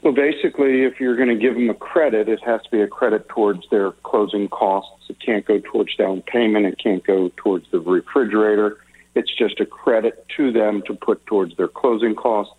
Well, 0.05 0.13
basically, 0.13 0.83
if 0.83 0.99
you're 0.99 1.15
going 1.15 1.29
to 1.29 1.35
give 1.35 1.55
them 1.55 1.67
a 1.67 1.73
credit, 1.73 2.29
it 2.29 2.39
has 2.45 2.61
to 2.61 2.69
be 2.69 2.79
a 2.79 2.87
credit 2.87 3.27
towards 3.27 3.67
their 3.71 3.91
closing 4.03 4.47
costs. 4.47 5.09
It 5.09 5.19
can't 5.19 5.43
go 5.43 5.59
towards 5.59 5.95
down 5.95 6.21
payment. 6.21 6.67
It 6.67 6.77
can't 6.77 7.03
go 7.03 7.31
towards 7.35 7.65
the 7.71 7.79
refrigerator. 7.79 8.77
It's 9.15 9.35
just 9.35 9.59
a 9.59 9.65
credit 9.65 10.23
to 10.37 10.51
them 10.51 10.83
to 10.85 10.93
put 10.93 11.25
towards 11.25 11.57
their 11.57 11.67
closing 11.67 12.13
costs. 12.13 12.53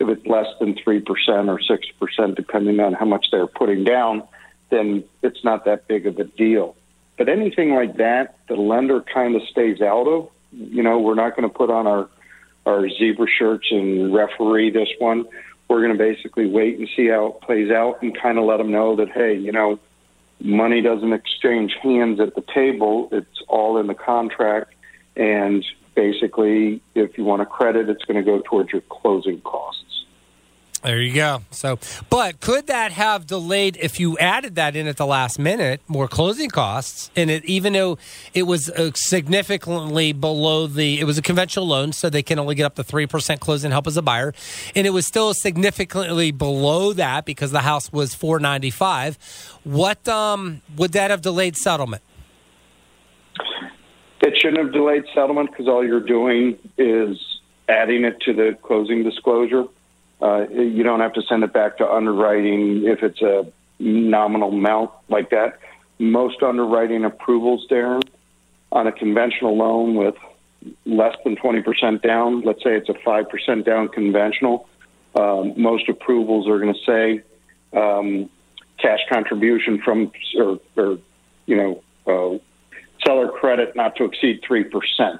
If 0.00 0.08
it's 0.08 0.26
less 0.26 0.48
than 0.58 0.74
3% 0.74 1.04
or 1.46 1.60
6%, 1.60 2.34
depending 2.34 2.80
on 2.80 2.94
how 2.94 3.04
much 3.04 3.26
they're 3.30 3.46
putting 3.46 3.84
down, 3.84 4.26
then 4.70 5.04
it's 5.22 5.44
not 5.44 5.66
that 5.66 5.86
big 5.86 6.04
of 6.08 6.18
a 6.18 6.24
deal. 6.24 6.74
But 7.16 7.28
anything 7.28 7.76
like 7.76 7.98
that, 7.98 8.38
the 8.48 8.56
lender 8.56 9.02
kind 9.02 9.36
of 9.36 9.42
stays 9.42 9.80
out 9.80 10.08
of. 10.08 10.30
You 10.50 10.82
know, 10.82 10.98
we're 10.98 11.14
not 11.14 11.36
going 11.36 11.48
to 11.48 11.54
put 11.56 11.70
on 11.70 11.86
our, 11.86 12.08
our 12.66 12.88
zebra 12.88 13.28
shirts 13.28 13.68
and 13.70 14.12
referee 14.12 14.70
this 14.70 14.88
one 14.98 15.26
we're 15.68 15.82
going 15.82 15.92
to 15.92 15.98
basically 15.98 16.46
wait 16.46 16.78
and 16.78 16.88
see 16.96 17.08
how 17.08 17.26
it 17.26 17.40
plays 17.42 17.70
out 17.70 18.02
and 18.02 18.18
kind 18.18 18.38
of 18.38 18.44
let 18.44 18.56
them 18.56 18.70
know 18.70 18.96
that, 18.96 19.10
hey, 19.10 19.34
you 19.34 19.52
know, 19.52 19.78
money 20.40 20.80
doesn't 20.80 21.12
exchange 21.12 21.76
hands 21.82 22.20
at 22.20 22.34
the 22.34 22.44
table. 22.54 23.08
It's 23.12 23.42
all 23.48 23.78
in 23.78 23.86
the 23.86 23.94
contract. 23.94 24.74
And 25.16 25.64
basically, 25.94 26.80
if 26.94 27.18
you 27.18 27.24
want 27.24 27.42
a 27.42 27.46
credit, 27.46 27.88
it's 27.90 28.04
going 28.04 28.16
to 28.16 28.22
go 28.22 28.40
towards 28.40 28.72
your 28.72 28.82
closing 28.88 29.40
costs. 29.42 29.77
There 30.84 31.00
you 31.00 31.12
go. 31.12 31.42
So, 31.50 31.80
but 32.08 32.40
could 32.40 32.68
that 32.68 32.92
have 32.92 33.26
delayed 33.26 33.76
if 33.80 33.98
you 33.98 34.16
added 34.18 34.54
that 34.54 34.76
in 34.76 34.86
at 34.86 34.96
the 34.96 35.06
last 35.06 35.36
minute, 35.36 35.80
more 35.88 36.06
closing 36.06 36.50
costs? 36.50 37.10
And 37.16 37.30
it, 37.30 37.44
even 37.46 37.72
though 37.72 37.98
it 38.32 38.44
was 38.44 38.70
uh, 38.70 38.92
significantly 38.94 40.12
below 40.12 40.68
the, 40.68 41.00
it 41.00 41.04
was 41.04 41.18
a 41.18 41.22
conventional 41.22 41.66
loan, 41.66 41.92
so 41.92 42.08
they 42.08 42.22
can 42.22 42.38
only 42.38 42.54
get 42.54 42.64
up 42.64 42.76
to 42.76 42.84
three 42.84 43.08
percent 43.08 43.40
closing 43.40 43.72
help 43.72 43.88
as 43.88 43.96
a 43.96 44.02
buyer, 44.02 44.32
and 44.76 44.86
it 44.86 44.90
was 44.90 45.04
still 45.04 45.34
significantly 45.34 46.30
below 46.30 46.92
that 46.92 47.24
because 47.24 47.50
the 47.50 47.62
house 47.62 47.92
was 47.92 48.14
four 48.14 48.38
ninety 48.38 48.70
five. 48.70 49.18
What 49.64 50.06
um, 50.06 50.62
would 50.76 50.92
that 50.92 51.10
have 51.10 51.22
delayed 51.22 51.56
settlement? 51.56 52.02
It 54.20 54.34
shouldn't 54.40 54.62
have 54.62 54.72
delayed 54.72 55.04
settlement 55.12 55.50
because 55.50 55.66
all 55.66 55.84
you're 55.84 56.06
doing 56.06 56.56
is 56.76 57.18
adding 57.68 58.04
it 58.04 58.20
to 58.20 58.32
the 58.32 58.56
closing 58.62 59.02
disclosure. 59.02 59.64
Uh, 60.20 60.48
you 60.48 60.82
don't 60.82 61.00
have 61.00 61.12
to 61.12 61.22
send 61.22 61.44
it 61.44 61.52
back 61.52 61.78
to 61.78 61.88
underwriting 61.88 62.84
if 62.84 63.02
it's 63.02 63.22
a 63.22 63.50
nominal 63.78 64.50
amount 64.50 64.90
like 65.08 65.30
that. 65.30 65.60
Most 65.98 66.42
underwriting 66.42 67.04
approvals, 67.04 67.66
Darren, 67.70 68.02
on 68.72 68.86
a 68.86 68.92
conventional 68.92 69.56
loan 69.56 69.94
with 69.94 70.16
less 70.84 71.16
than 71.24 71.36
20% 71.36 72.02
down, 72.02 72.42
let's 72.42 72.62
say 72.64 72.76
it's 72.76 72.88
a 72.88 72.94
5% 72.94 73.64
down 73.64 73.88
conventional, 73.88 74.68
um, 75.14 75.54
most 75.56 75.88
approvals 75.88 76.48
are 76.48 76.58
going 76.58 76.74
to 76.74 76.80
say 76.84 77.22
um, 77.78 78.28
cash 78.78 79.00
contribution 79.08 79.80
from, 79.84 80.10
or, 80.36 80.60
or 80.76 80.98
you 81.46 81.56
know, 81.56 81.82
uh, 82.06 82.38
seller 83.06 83.28
credit 83.28 83.74
not 83.76 83.96
to 83.96 84.04
exceed 84.04 84.42
3% 84.42 85.18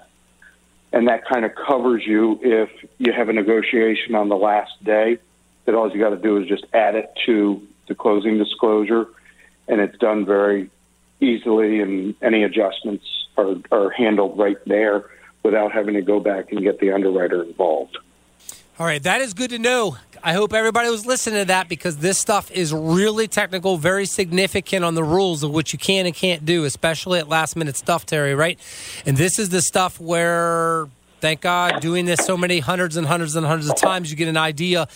and 0.92 1.09
that 1.09 1.27
kind 1.27 1.44
of 1.44 1.53
covers 1.55 2.03
you 2.07 2.38
if 2.42 2.70
you 2.98 3.12
have 3.12 3.29
a 3.29 3.33
negotiation 3.33 4.14
on 4.14 4.29
the 4.29 4.37
last 4.37 4.72
day. 4.85 5.18
That 5.64 5.74
all 5.74 5.90
you 5.92 6.01
got 6.01 6.11
to 6.11 6.16
do 6.16 6.38
is 6.38 6.48
just 6.48 6.64
add 6.72 6.94
it 6.94 7.12
to 7.27 7.62
the 7.88 7.94
closing 7.94 8.38
disclosure, 8.38 9.07
and 9.66 9.81
it's 9.81 9.98
done 9.98 10.24
very 10.24 10.70
easily, 11.20 11.81
and 11.81 12.14
any 12.22 12.42
adjustments 12.42 13.05
are, 13.37 13.57
are 13.70 13.90
handled 13.90 14.38
right 14.38 14.57
there 14.66 15.05
without 15.42 15.72
having 15.72 15.94
to 15.94 16.03
go 16.03 16.20
back 16.20 16.53
and 16.53 16.62
get 16.62 16.81
the 16.81 16.92
underwriter 16.92 17.42
involved. 17.42 17.98
All 18.78 18.86
right, 18.86 19.02
that 19.02 19.20
is 19.20 19.34
good 19.34 19.50
to 19.50 19.58
know. 19.58 19.96
I 20.22 20.34
hope 20.34 20.52
everybody 20.52 20.88
was 20.88 21.04
listening 21.04 21.40
to 21.40 21.46
that 21.46 21.68
because 21.68 21.96
this 21.96 22.16
stuff 22.16 22.48
is 22.52 22.72
really 22.72 23.26
technical, 23.26 23.76
very 23.76 24.06
significant 24.06 24.84
on 24.84 24.94
the 24.94 25.02
rules 25.02 25.42
of 25.42 25.50
what 25.50 25.72
you 25.72 25.80
can 25.80 26.06
and 26.06 26.14
can't 26.14 26.44
do, 26.44 26.62
especially 26.62 27.18
at 27.18 27.28
last 27.28 27.56
minute 27.56 27.76
stuff, 27.76 28.06
Terry, 28.06 28.36
right? 28.36 28.56
And 29.04 29.16
this 29.16 29.40
is 29.40 29.48
the 29.48 29.62
stuff 29.62 29.98
where, 29.98 30.86
thank 31.20 31.40
God, 31.40 31.80
doing 31.80 32.04
this 32.04 32.24
so 32.24 32.36
many 32.36 32.60
hundreds 32.60 32.96
and 32.96 33.04
hundreds 33.04 33.34
and 33.34 33.44
hundreds 33.44 33.68
of 33.68 33.74
times, 33.74 34.12
you 34.12 34.16
get 34.16 34.28
an 34.28 34.36
idea. 34.36 34.86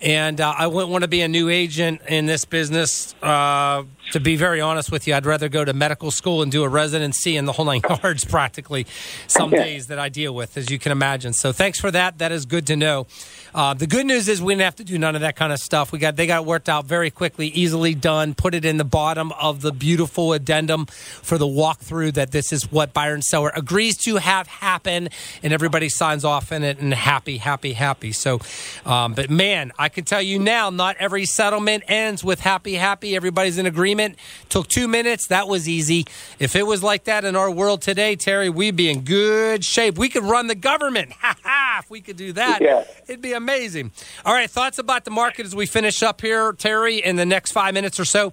And 0.00 0.40
uh, 0.40 0.52
I 0.58 0.66
wouldn't 0.66 0.90
want 0.90 1.02
to 1.02 1.08
be 1.08 1.20
a 1.20 1.28
new 1.28 1.50
agent 1.50 2.00
in 2.08 2.26
this 2.26 2.44
business. 2.44 3.14
Uh, 3.22 3.84
to 4.12 4.20
be 4.20 4.36
very 4.36 4.60
honest 4.60 4.90
with 4.90 5.06
you, 5.06 5.14
I'd 5.14 5.26
rather 5.26 5.48
go 5.48 5.64
to 5.64 5.72
medical 5.72 6.10
school 6.10 6.42
and 6.42 6.50
do 6.50 6.64
a 6.64 6.68
residency 6.68 7.36
in 7.36 7.44
the 7.44 7.52
whole 7.52 7.64
nine 7.64 7.80
yards 7.88 8.24
practically 8.24 8.86
some 9.26 9.50
days 9.50 9.86
that 9.86 9.98
I 9.98 10.08
deal 10.08 10.34
with, 10.34 10.56
as 10.56 10.70
you 10.70 10.78
can 10.78 10.92
imagine. 10.92 11.32
So 11.32 11.52
thanks 11.52 11.78
for 11.78 11.90
that. 11.90 12.18
That 12.18 12.32
is 12.32 12.44
good 12.44 12.66
to 12.68 12.76
know. 12.76 13.06
Uh, 13.54 13.74
the 13.74 13.86
good 13.86 14.06
news 14.06 14.28
is 14.28 14.42
we 14.42 14.54
didn't 14.54 14.64
have 14.64 14.76
to 14.76 14.84
do 14.84 14.98
none 14.98 15.14
of 15.14 15.20
that 15.22 15.36
kind 15.36 15.52
of 15.52 15.58
stuff. 15.58 15.92
We 15.92 15.98
got 15.98 16.16
they 16.16 16.26
got 16.26 16.44
worked 16.44 16.68
out 16.68 16.86
very 16.86 17.10
quickly, 17.10 17.48
easily 17.48 17.94
done. 17.94 18.34
Put 18.34 18.54
it 18.54 18.64
in 18.64 18.76
the 18.76 18.84
bottom 18.84 19.32
of 19.32 19.60
the 19.60 19.72
beautiful 19.72 20.32
addendum 20.32 20.86
for 20.86 21.38
the 21.38 21.46
walkthrough 21.46 22.14
that 22.14 22.30
this 22.30 22.52
is 22.52 22.70
what 22.70 22.92
buyer 22.92 23.14
and 23.14 23.24
seller 23.24 23.52
agrees 23.54 23.96
to 24.04 24.16
have 24.16 24.46
happen, 24.46 25.08
and 25.42 25.52
everybody 25.52 25.88
signs 25.88 26.24
off 26.24 26.52
in 26.52 26.62
it 26.62 26.78
and 26.78 26.94
happy, 26.94 27.38
happy, 27.38 27.72
happy. 27.72 28.12
So, 28.12 28.40
um, 28.84 29.14
but 29.14 29.30
man, 29.30 29.72
I 29.78 29.88
can 29.88 30.04
tell 30.04 30.22
you 30.22 30.38
now, 30.38 30.70
not 30.70 30.96
every 30.98 31.24
settlement 31.24 31.84
ends 31.88 32.22
with 32.24 32.40
happy, 32.40 32.74
happy. 32.74 33.16
Everybody's 33.16 33.58
in 33.58 33.66
agreement. 33.66 33.99
Took 34.48 34.68
two 34.68 34.88
minutes. 34.88 35.28
That 35.28 35.48
was 35.48 35.68
easy. 35.68 36.06
If 36.38 36.56
it 36.56 36.66
was 36.66 36.82
like 36.82 37.04
that 37.04 37.24
in 37.24 37.36
our 37.36 37.50
world 37.50 37.82
today, 37.82 38.16
Terry, 38.16 38.50
we'd 38.50 38.76
be 38.76 38.90
in 38.90 39.02
good 39.02 39.64
shape. 39.64 39.98
We 39.98 40.08
could 40.08 40.24
run 40.24 40.46
the 40.46 40.54
government. 40.54 41.12
Ha 41.20 41.36
ha! 41.44 41.80
If 41.82 41.90
we 41.90 42.00
could 42.00 42.16
do 42.16 42.32
that, 42.32 42.62
yeah. 42.62 42.84
it'd 43.06 43.20
be 43.20 43.34
amazing. 43.34 43.92
All 44.24 44.32
right, 44.32 44.50
thoughts 44.50 44.78
about 44.78 45.04
the 45.04 45.10
market 45.10 45.44
as 45.44 45.54
we 45.54 45.66
finish 45.66 46.02
up 46.02 46.22
here, 46.22 46.54
Terry, 46.54 46.96
in 46.96 47.16
the 47.16 47.26
next 47.26 47.52
five 47.52 47.74
minutes 47.74 48.00
or 48.00 48.06
so. 48.06 48.32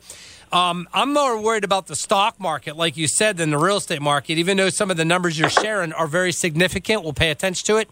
Um, 0.51 0.87
I'm 0.93 1.13
more 1.13 1.41
worried 1.41 1.65
about 1.65 1.87
the 1.87 1.95
stock 1.95 2.39
market, 2.39 2.77
like 2.77 2.95
you 2.95 3.07
said, 3.07 3.35
than 3.37 3.49
the 3.49 3.57
real 3.57 3.77
estate 3.77 4.01
market. 4.01 4.37
Even 4.37 4.55
though 4.55 4.69
some 4.69 4.89
of 4.89 4.95
the 4.95 5.03
numbers 5.03 5.37
you're 5.37 5.49
sharing 5.49 5.91
are 5.91 6.07
very 6.07 6.31
significant, 6.31 7.03
we'll 7.03 7.13
pay 7.13 7.31
attention 7.31 7.65
to 7.65 7.77
it, 7.77 7.89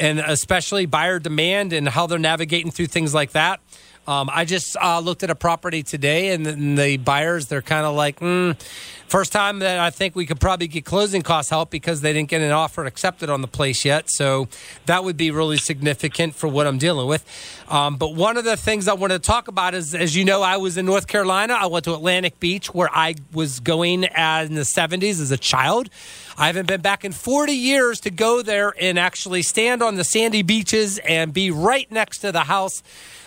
and 0.00 0.18
especially 0.18 0.84
buyer 0.84 1.20
demand 1.20 1.72
and 1.72 1.88
how 1.88 2.06
they're 2.08 2.18
navigating 2.18 2.72
through 2.72 2.88
things 2.88 3.14
like 3.14 3.32
that. 3.32 3.60
Um, 4.06 4.28
I 4.32 4.44
just 4.44 4.76
uh, 4.76 4.98
looked 4.98 5.22
at 5.22 5.30
a 5.30 5.34
property 5.36 5.84
today, 5.84 6.30
and 6.30 6.44
the, 6.44 6.50
and 6.50 6.76
the 6.76 6.96
buyers 6.96 7.46
they're 7.46 7.62
kind 7.62 7.86
of 7.86 7.94
like, 7.94 8.18
mm, 8.18 8.60
first 9.06 9.30
time 9.30 9.60
that 9.60 9.78
I 9.78 9.90
think 9.90 10.16
we 10.16 10.26
could 10.26 10.40
probably 10.40 10.66
get 10.66 10.84
closing 10.84 11.22
cost 11.22 11.50
help 11.50 11.70
because 11.70 12.00
they 12.00 12.12
didn't 12.12 12.28
get 12.28 12.40
an 12.40 12.50
offer 12.50 12.84
accepted 12.84 13.30
on 13.30 13.42
the 13.42 13.46
place 13.46 13.84
yet. 13.84 14.10
So 14.10 14.48
that 14.86 15.04
would 15.04 15.16
be 15.16 15.30
really 15.30 15.56
significant 15.56 16.34
for 16.34 16.48
what 16.48 16.66
I'm 16.66 16.78
dealing 16.78 17.06
with. 17.06 17.24
Um, 17.68 17.96
but 17.96 18.14
one 18.14 18.36
of 18.36 18.44
the 18.44 18.56
things 18.56 18.88
I 18.88 18.94
want 18.94 19.12
to 19.12 19.20
talk 19.20 19.46
about 19.46 19.74
is, 19.74 19.94
as 19.94 20.16
you 20.16 20.24
know, 20.24 20.42
I 20.42 20.56
was 20.56 20.76
in 20.76 20.86
North 20.86 21.06
Carolina. 21.06 21.54
I 21.54 21.66
went 21.66 21.84
to 21.84 21.94
Atlantic 21.94 22.40
Beach 22.40 22.74
where 22.74 22.90
I 22.92 23.14
was 23.32 23.60
going 23.60 24.02
in 24.02 24.54
the 24.54 24.66
70s 24.76 25.20
as 25.20 25.30
a 25.30 25.38
child. 25.38 25.90
I 26.36 26.46
haven't 26.46 26.66
been 26.66 26.80
back 26.80 27.04
in 27.04 27.12
40 27.12 27.52
years 27.52 28.00
to 28.00 28.10
go 28.10 28.42
there 28.42 28.74
and 28.80 28.98
actually 28.98 29.42
stand 29.42 29.82
on 29.82 29.94
the 29.94 30.04
sandy 30.04 30.42
beaches 30.42 30.98
and 30.98 31.32
be 31.32 31.50
right 31.50 31.90
next 31.92 32.18
to 32.18 32.32
the 32.32 32.40
house 32.40 32.82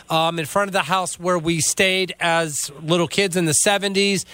um, 0.10 0.40
in 0.40 0.46
front 0.46 0.70
of 0.70 0.74
the 0.74 0.84
house 0.84 1.20
where 1.20 1.38
we 1.38 1.60
stayed 1.60 2.16
as 2.20 2.72
little 2.82 3.08
kids 3.08 3.36
in 3.36 3.46
the 3.46 3.56
70s 3.66 4.26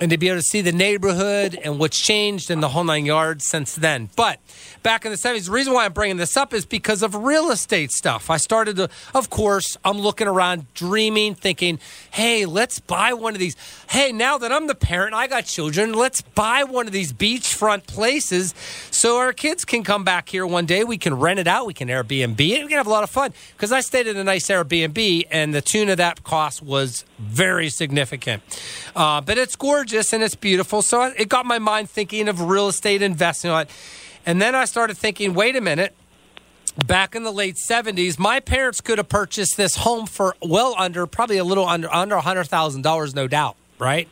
and 0.00 0.10
to 0.10 0.18
be 0.18 0.28
able 0.28 0.38
to 0.38 0.42
see 0.42 0.60
the 0.60 0.72
neighborhood 0.72 1.58
and 1.62 1.78
what's 1.78 1.98
changed 1.98 2.50
in 2.50 2.60
the 2.60 2.68
whole 2.68 2.84
nine 2.84 3.06
yards 3.06 3.46
since 3.46 3.74
then. 3.74 4.10
But 4.14 4.40
back 4.82 5.04
in 5.04 5.10
the 5.10 5.16
70s, 5.16 5.46
the 5.46 5.52
reason 5.52 5.72
why 5.72 5.86
I'm 5.86 5.92
bringing 5.92 6.18
this 6.18 6.36
up 6.36 6.52
is 6.52 6.66
because 6.66 7.02
of 7.02 7.14
real 7.14 7.50
estate 7.50 7.90
stuff. 7.90 8.30
I 8.30 8.36
started 8.36 8.76
to, 8.76 8.90
of 9.14 9.30
course, 9.30 9.76
I'm 9.84 9.98
looking 9.98 10.28
around, 10.28 10.72
dreaming, 10.74 11.34
thinking, 11.34 11.78
hey, 12.10 12.44
let's 12.44 12.78
buy 12.78 13.14
one 13.14 13.32
of 13.32 13.40
these. 13.40 13.56
Hey, 13.88 14.12
now 14.12 14.36
that 14.38 14.52
I'm 14.52 14.66
the 14.66 14.74
parent, 14.74 15.14
I 15.14 15.26
got 15.26 15.46
children, 15.46 15.94
let's 15.94 16.20
buy 16.20 16.64
one 16.64 16.86
of 16.86 16.92
these 16.92 17.12
beachfront 17.12 17.86
places 17.86 18.54
so 18.90 19.18
our 19.18 19.32
kids 19.32 19.64
can 19.64 19.82
come 19.82 20.04
back 20.04 20.28
here 20.28 20.46
one 20.46 20.66
day. 20.66 20.84
We 20.84 20.98
can 20.98 21.14
rent 21.14 21.38
it 21.38 21.46
out, 21.46 21.66
we 21.66 21.74
can 21.74 21.88
Airbnb 21.88 22.38
it, 22.38 22.62
we 22.62 22.68
can 22.68 22.76
have 22.76 22.86
a 22.86 22.90
lot 22.90 23.02
of 23.02 23.10
fun. 23.10 23.32
Because 23.52 23.72
I 23.72 23.80
stayed 23.80 24.06
in 24.06 24.16
a 24.16 24.24
nice 24.24 24.46
Airbnb, 24.48 25.15
and 25.30 25.54
the 25.54 25.60
tune 25.60 25.88
of 25.88 25.96
that 25.96 26.24
cost 26.24 26.62
was 26.62 27.04
very 27.18 27.68
significant. 27.68 28.42
Uh, 28.94 29.20
but 29.20 29.38
it's 29.38 29.56
gorgeous 29.56 30.12
and 30.12 30.22
it's 30.22 30.34
beautiful. 30.34 30.82
So 30.82 31.02
it 31.02 31.28
got 31.28 31.46
my 31.46 31.58
mind 31.58 31.88
thinking 31.88 32.28
of 32.28 32.40
real 32.42 32.68
estate 32.68 33.02
investing. 33.02 33.50
And 34.26 34.42
then 34.42 34.54
I 34.54 34.64
started 34.64 34.96
thinking, 34.96 35.34
wait 35.34 35.56
a 35.56 35.60
minute. 35.60 35.94
Back 36.86 37.14
in 37.14 37.22
the 37.22 37.32
late 37.32 37.56
70s, 37.56 38.18
my 38.18 38.38
parents 38.38 38.82
could 38.82 38.98
have 38.98 39.08
purchased 39.08 39.56
this 39.56 39.76
home 39.76 40.04
for 40.04 40.36
well 40.42 40.74
under, 40.76 41.06
probably 41.06 41.38
a 41.38 41.44
little 41.44 41.66
under, 41.66 41.90
under 41.90 42.16
$100,000, 42.16 43.14
no 43.14 43.26
doubt, 43.26 43.56
right? 43.78 44.08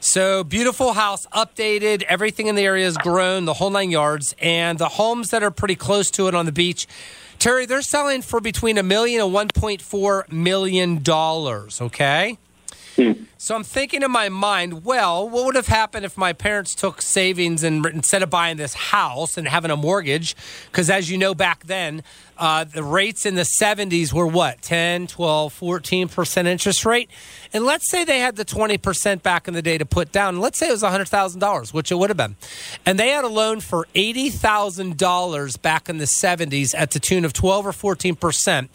So 0.00 0.44
beautiful 0.44 0.92
house, 0.92 1.26
updated. 1.28 2.02
Everything 2.02 2.48
in 2.48 2.54
the 2.54 2.62
area 2.62 2.84
has 2.84 2.96
grown, 2.98 3.44
the 3.44 3.54
whole 3.54 3.70
nine 3.70 3.90
yards, 3.90 4.34
and 4.40 4.78
the 4.78 4.90
homes 4.90 5.30
that 5.30 5.42
are 5.42 5.50
pretty 5.50 5.74
close 5.74 6.10
to 6.12 6.28
it 6.28 6.34
on 6.34 6.44
the 6.46 6.52
beach. 6.52 6.86
Terry, 7.46 7.64
they're 7.64 7.80
selling 7.80 8.22
for 8.22 8.40
between 8.40 8.76
a 8.76 8.82
million 8.82 9.22
and 9.22 9.32
one 9.32 9.46
point 9.46 9.80
four 9.80 10.26
million 10.32 11.04
dollars. 11.04 11.80
Okay, 12.98 13.20
So 13.36 13.54
I'm 13.54 13.64
thinking 13.64 14.02
in 14.02 14.10
my 14.10 14.28
mind, 14.28 14.84
well, 14.84 15.28
what 15.28 15.44
would 15.44 15.54
have 15.54 15.66
happened 15.66 16.06
if 16.06 16.16
my 16.16 16.32
parents 16.32 16.74
took 16.74 17.02
savings 17.02 17.62
and 17.62 17.84
instead 17.86 18.22
of 18.22 18.30
buying 18.30 18.56
this 18.56 18.74
house 18.74 19.36
and 19.36 19.46
having 19.46 19.70
a 19.70 19.76
mortgage? 19.76 20.34
Because 20.70 20.88
as 20.88 21.10
you 21.10 21.18
know, 21.18 21.34
back 21.34 21.66
then, 21.66 22.02
uh, 22.38 22.64
the 22.64 22.82
rates 22.82 23.26
in 23.26 23.34
the 23.34 23.46
70s 23.60 24.12
were 24.12 24.26
what, 24.26 24.62
10, 24.62 25.06
12, 25.08 25.58
14% 25.58 26.46
interest 26.46 26.86
rate? 26.86 27.10
And 27.52 27.64
let's 27.64 27.90
say 27.90 28.04
they 28.04 28.20
had 28.20 28.36
the 28.36 28.44
20% 28.44 29.22
back 29.22 29.46
in 29.48 29.54
the 29.54 29.62
day 29.62 29.78
to 29.78 29.86
put 29.86 30.12
down. 30.12 30.40
Let's 30.40 30.58
say 30.58 30.68
it 30.68 30.72
was 30.72 30.82
$100,000, 30.82 31.74
which 31.74 31.92
it 31.92 31.96
would 31.96 32.10
have 32.10 32.16
been. 32.16 32.36
And 32.84 32.98
they 32.98 33.10
had 33.10 33.24
a 33.24 33.28
loan 33.28 33.60
for 33.60 33.86
$80,000 33.94 35.62
back 35.62 35.88
in 35.88 35.98
the 35.98 36.08
70s 36.22 36.74
at 36.76 36.92
the 36.92 37.00
tune 37.00 37.24
of 37.24 37.32
12 37.32 37.66
or 37.66 37.72
14%. 37.72 38.68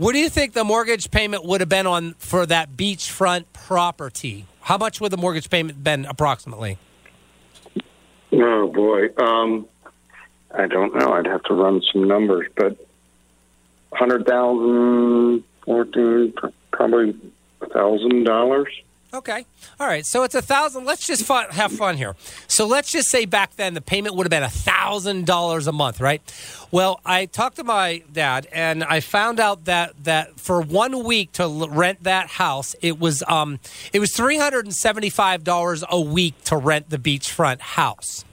What 0.00 0.14
do 0.14 0.18
you 0.18 0.30
think 0.30 0.54
the 0.54 0.64
mortgage 0.64 1.10
payment 1.10 1.44
would 1.44 1.60
have 1.60 1.68
been 1.68 1.86
on 1.86 2.14
for 2.14 2.46
that 2.46 2.74
beachfront 2.74 3.44
property? 3.52 4.46
How 4.62 4.78
much 4.78 4.98
would 4.98 5.12
the 5.12 5.18
mortgage 5.18 5.50
payment 5.50 5.84
been 5.84 6.06
approximately? 6.06 6.78
Oh 8.32 8.68
boy, 8.68 9.08
um, 9.22 9.68
I 10.54 10.68
don't 10.68 10.94
know. 10.94 11.12
I'd 11.12 11.26
have 11.26 11.42
to 11.42 11.54
run 11.54 11.82
some 11.92 12.08
numbers, 12.08 12.48
but 12.56 12.78
hundred 13.92 14.24
thousand, 14.24 15.44
fourteen, 15.66 16.32
probably 16.72 17.14
thousand 17.70 18.24
dollars. 18.24 18.68
Okay. 19.12 19.44
All 19.80 19.88
right. 19.88 20.06
So 20.06 20.22
it's 20.22 20.36
a 20.36 20.42
thousand. 20.42 20.84
Let's 20.84 21.04
just 21.04 21.26
have 21.26 21.72
fun 21.72 21.96
here. 21.96 22.14
So 22.46 22.66
let's 22.66 22.92
just 22.92 23.08
say 23.08 23.24
back 23.24 23.56
then 23.56 23.74
the 23.74 23.80
payment 23.80 24.14
would 24.14 24.24
have 24.24 24.30
been 24.30 24.44
a 24.44 24.48
thousand 24.48 25.26
dollars 25.26 25.66
a 25.66 25.72
month, 25.72 26.00
right? 26.00 26.22
Well, 26.70 27.00
I 27.04 27.26
talked 27.26 27.56
to 27.56 27.64
my 27.64 28.04
dad 28.12 28.46
and 28.52 28.84
I 28.84 29.00
found 29.00 29.40
out 29.40 29.64
that 29.64 29.94
that 30.04 30.38
for 30.38 30.60
one 30.62 31.02
week 31.04 31.32
to 31.32 31.42
l- 31.42 31.68
rent 31.68 32.04
that 32.04 32.28
house, 32.28 32.76
it 32.82 33.00
was 33.00 33.24
um 33.26 33.58
it 33.92 33.98
was 33.98 34.14
three 34.14 34.38
hundred 34.38 34.66
and 34.66 34.74
seventy 34.74 35.10
five 35.10 35.42
dollars 35.42 35.82
a 35.90 36.00
week 36.00 36.40
to 36.44 36.56
rent 36.56 36.90
the 36.90 36.98
beachfront 36.98 37.60
house. 37.60 38.24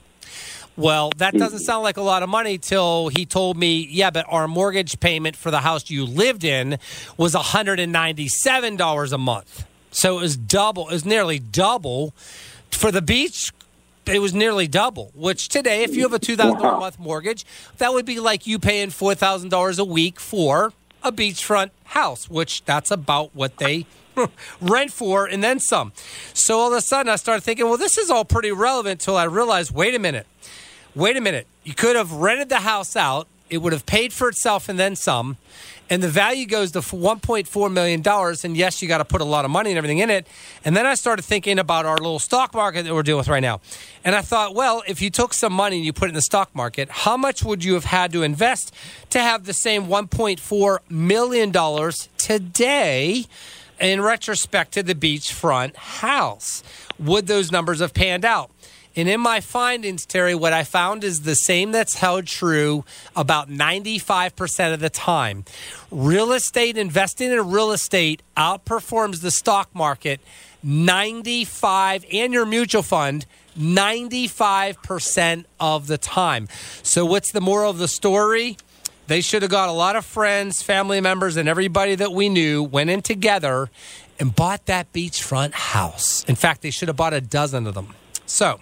Well, 0.76 1.10
that 1.16 1.34
doesn't 1.36 1.58
sound 1.58 1.82
like 1.82 1.96
a 1.96 2.02
lot 2.02 2.22
of 2.22 2.28
money 2.28 2.56
till 2.56 3.08
he 3.08 3.26
told 3.26 3.56
me, 3.56 3.88
yeah, 3.90 4.10
but 4.10 4.26
our 4.28 4.46
mortgage 4.46 5.00
payment 5.00 5.34
for 5.34 5.50
the 5.50 5.58
house 5.58 5.90
you 5.90 6.04
lived 6.04 6.44
in 6.44 6.78
was 7.16 7.34
$197 7.34 9.12
a 9.12 9.18
month. 9.18 9.64
So 9.90 10.18
it 10.18 10.22
was 10.22 10.36
double, 10.36 10.88
it 10.88 10.92
was 10.92 11.04
nearly 11.04 11.38
double. 11.38 12.14
For 12.70 12.92
the 12.92 13.02
beach, 13.02 13.52
it 14.06 14.20
was 14.20 14.34
nearly 14.34 14.66
double, 14.66 15.10
which 15.14 15.48
today, 15.48 15.82
if 15.82 15.94
you 15.94 16.02
have 16.02 16.12
a 16.12 16.18
$2,000 16.18 16.58
a 16.58 16.78
month 16.78 16.98
mortgage, 16.98 17.44
that 17.78 17.92
would 17.92 18.06
be 18.06 18.20
like 18.20 18.46
you 18.46 18.58
paying 18.58 18.88
$4,000 18.88 19.78
a 19.78 19.84
week 19.84 20.20
for 20.20 20.72
a 21.02 21.12
beachfront 21.12 21.70
house, 21.84 22.28
which 22.28 22.64
that's 22.64 22.90
about 22.90 23.34
what 23.34 23.58
they 23.58 23.86
rent 24.60 24.92
for 24.92 25.26
and 25.26 25.42
then 25.42 25.60
some. 25.60 25.92
So 26.34 26.58
all 26.58 26.72
of 26.72 26.78
a 26.78 26.80
sudden 26.80 27.10
I 27.10 27.16
started 27.16 27.42
thinking, 27.42 27.66
well, 27.66 27.76
this 27.76 27.98
is 27.98 28.10
all 28.10 28.24
pretty 28.24 28.52
relevant 28.52 29.00
until 29.00 29.16
I 29.16 29.24
realized, 29.24 29.72
wait 29.72 29.94
a 29.94 29.98
minute, 29.98 30.26
wait 30.94 31.16
a 31.16 31.20
minute. 31.20 31.46
You 31.64 31.74
could 31.74 31.96
have 31.96 32.12
rented 32.12 32.48
the 32.48 32.60
house 32.60 32.96
out, 32.96 33.28
it 33.50 33.58
would 33.58 33.72
have 33.72 33.86
paid 33.86 34.12
for 34.12 34.28
itself 34.28 34.68
and 34.68 34.78
then 34.78 34.96
some. 34.96 35.36
And 35.90 36.02
the 36.02 36.08
value 36.08 36.46
goes 36.46 36.72
to 36.72 36.80
$1.4 36.80 37.72
million. 37.72 38.02
And 38.44 38.56
yes, 38.56 38.82
you 38.82 38.88
got 38.88 38.98
to 38.98 39.04
put 39.04 39.20
a 39.20 39.24
lot 39.24 39.44
of 39.44 39.50
money 39.50 39.70
and 39.70 39.78
everything 39.78 39.98
in 39.98 40.10
it. 40.10 40.26
And 40.64 40.76
then 40.76 40.86
I 40.86 40.94
started 40.94 41.22
thinking 41.22 41.58
about 41.58 41.86
our 41.86 41.96
little 41.96 42.18
stock 42.18 42.54
market 42.54 42.84
that 42.84 42.94
we're 42.94 43.02
dealing 43.02 43.18
with 43.18 43.28
right 43.28 43.40
now. 43.40 43.60
And 44.04 44.14
I 44.14 44.20
thought, 44.20 44.54
well, 44.54 44.82
if 44.86 45.00
you 45.00 45.10
took 45.10 45.32
some 45.32 45.52
money 45.52 45.76
and 45.76 45.84
you 45.84 45.92
put 45.92 46.06
it 46.06 46.10
in 46.10 46.14
the 46.14 46.22
stock 46.22 46.54
market, 46.54 46.88
how 46.90 47.16
much 47.16 47.42
would 47.42 47.64
you 47.64 47.74
have 47.74 47.84
had 47.84 48.12
to 48.12 48.22
invest 48.22 48.74
to 49.10 49.20
have 49.20 49.44
the 49.44 49.54
same 49.54 49.86
$1.4 49.86 50.78
million 50.90 51.92
today? 52.18 53.26
in 53.80 54.00
retrospect 54.00 54.72
to 54.72 54.82
the 54.82 54.94
beachfront 54.94 55.76
house. 55.76 56.62
Would 56.98 57.26
those 57.26 57.52
numbers 57.52 57.80
have 57.80 57.94
panned 57.94 58.24
out? 58.24 58.50
And 58.98 59.08
in 59.08 59.20
my 59.20 59.40
findings, 59.40 60.04
Terry, 60.04 60.34
what 60.34 60.52
I 60.52 60.64
found 60.64 61.04
is 61.04 61.20
the 61.20 61.36
same 61.36 61.70
that's 61.70 61.94
held 61.94 62.26
true 62.26 62.84
about 63.14 63.48
95% 63.48 64.74
of 64.74 64.80
the 64.80 64.90
time. 64.90 65.44
Real 65.92 66.32
estate, 66.32 66.76
investing 66.76 67.30
in 67.30 67.48
real 67.48 67.70
estate 67.70 68.24
outperforms 68.36 69.22
the 69.22 69.30
stock 69.30 69.72
market 69.72 70.20
95 70.64 72.06
and 72.12 72.32
your 72.32 72.44
mutual 72.44 72.82
fund 72.82 73.24
95% 73.56 75.44
of 75.60 75.86
the 75.86 75.96
time. 75.96 76.48
So, 76.82 77.04
what's 77.04 77.30
the 77.30 77.40
moral 77.40 77.70
of 77.70 77.78
the 77.78 77.86
story? 77.86 78.56
They 79.06 79.20
should 79.20 79.42
have 79.42 79.50
got 79.52 79.68
a 79.68 79.72
lot 79.72 79.94
of 79.94 80.04
friends, 80.04 80.60
family 80.60 81.00
members, 81.00 81.36
and 81.36 81.48
everybody 81.48 81.94
that 81.94 82.10
we 82.10 82.28
knew 82.28 82.64
went 82.64 82.90
in 82.90 83.02
together 83.02 83.70
and 84.18 84.34
bought 84.34 84.66
that 84.66 84.92
beachfront 84.92 85.52
house. 85.52 86.24
In 86.24 86.34
fact, 86.34 86.62
they 86.62 86.72
should 86.72 86.88
have 86.88 86.96
bought 86.96 87.14
a 87.14 87.20
dozen 87.20 87.68
of 87.68 87.74
them. 87.74 87.94
So, 88.26 88.60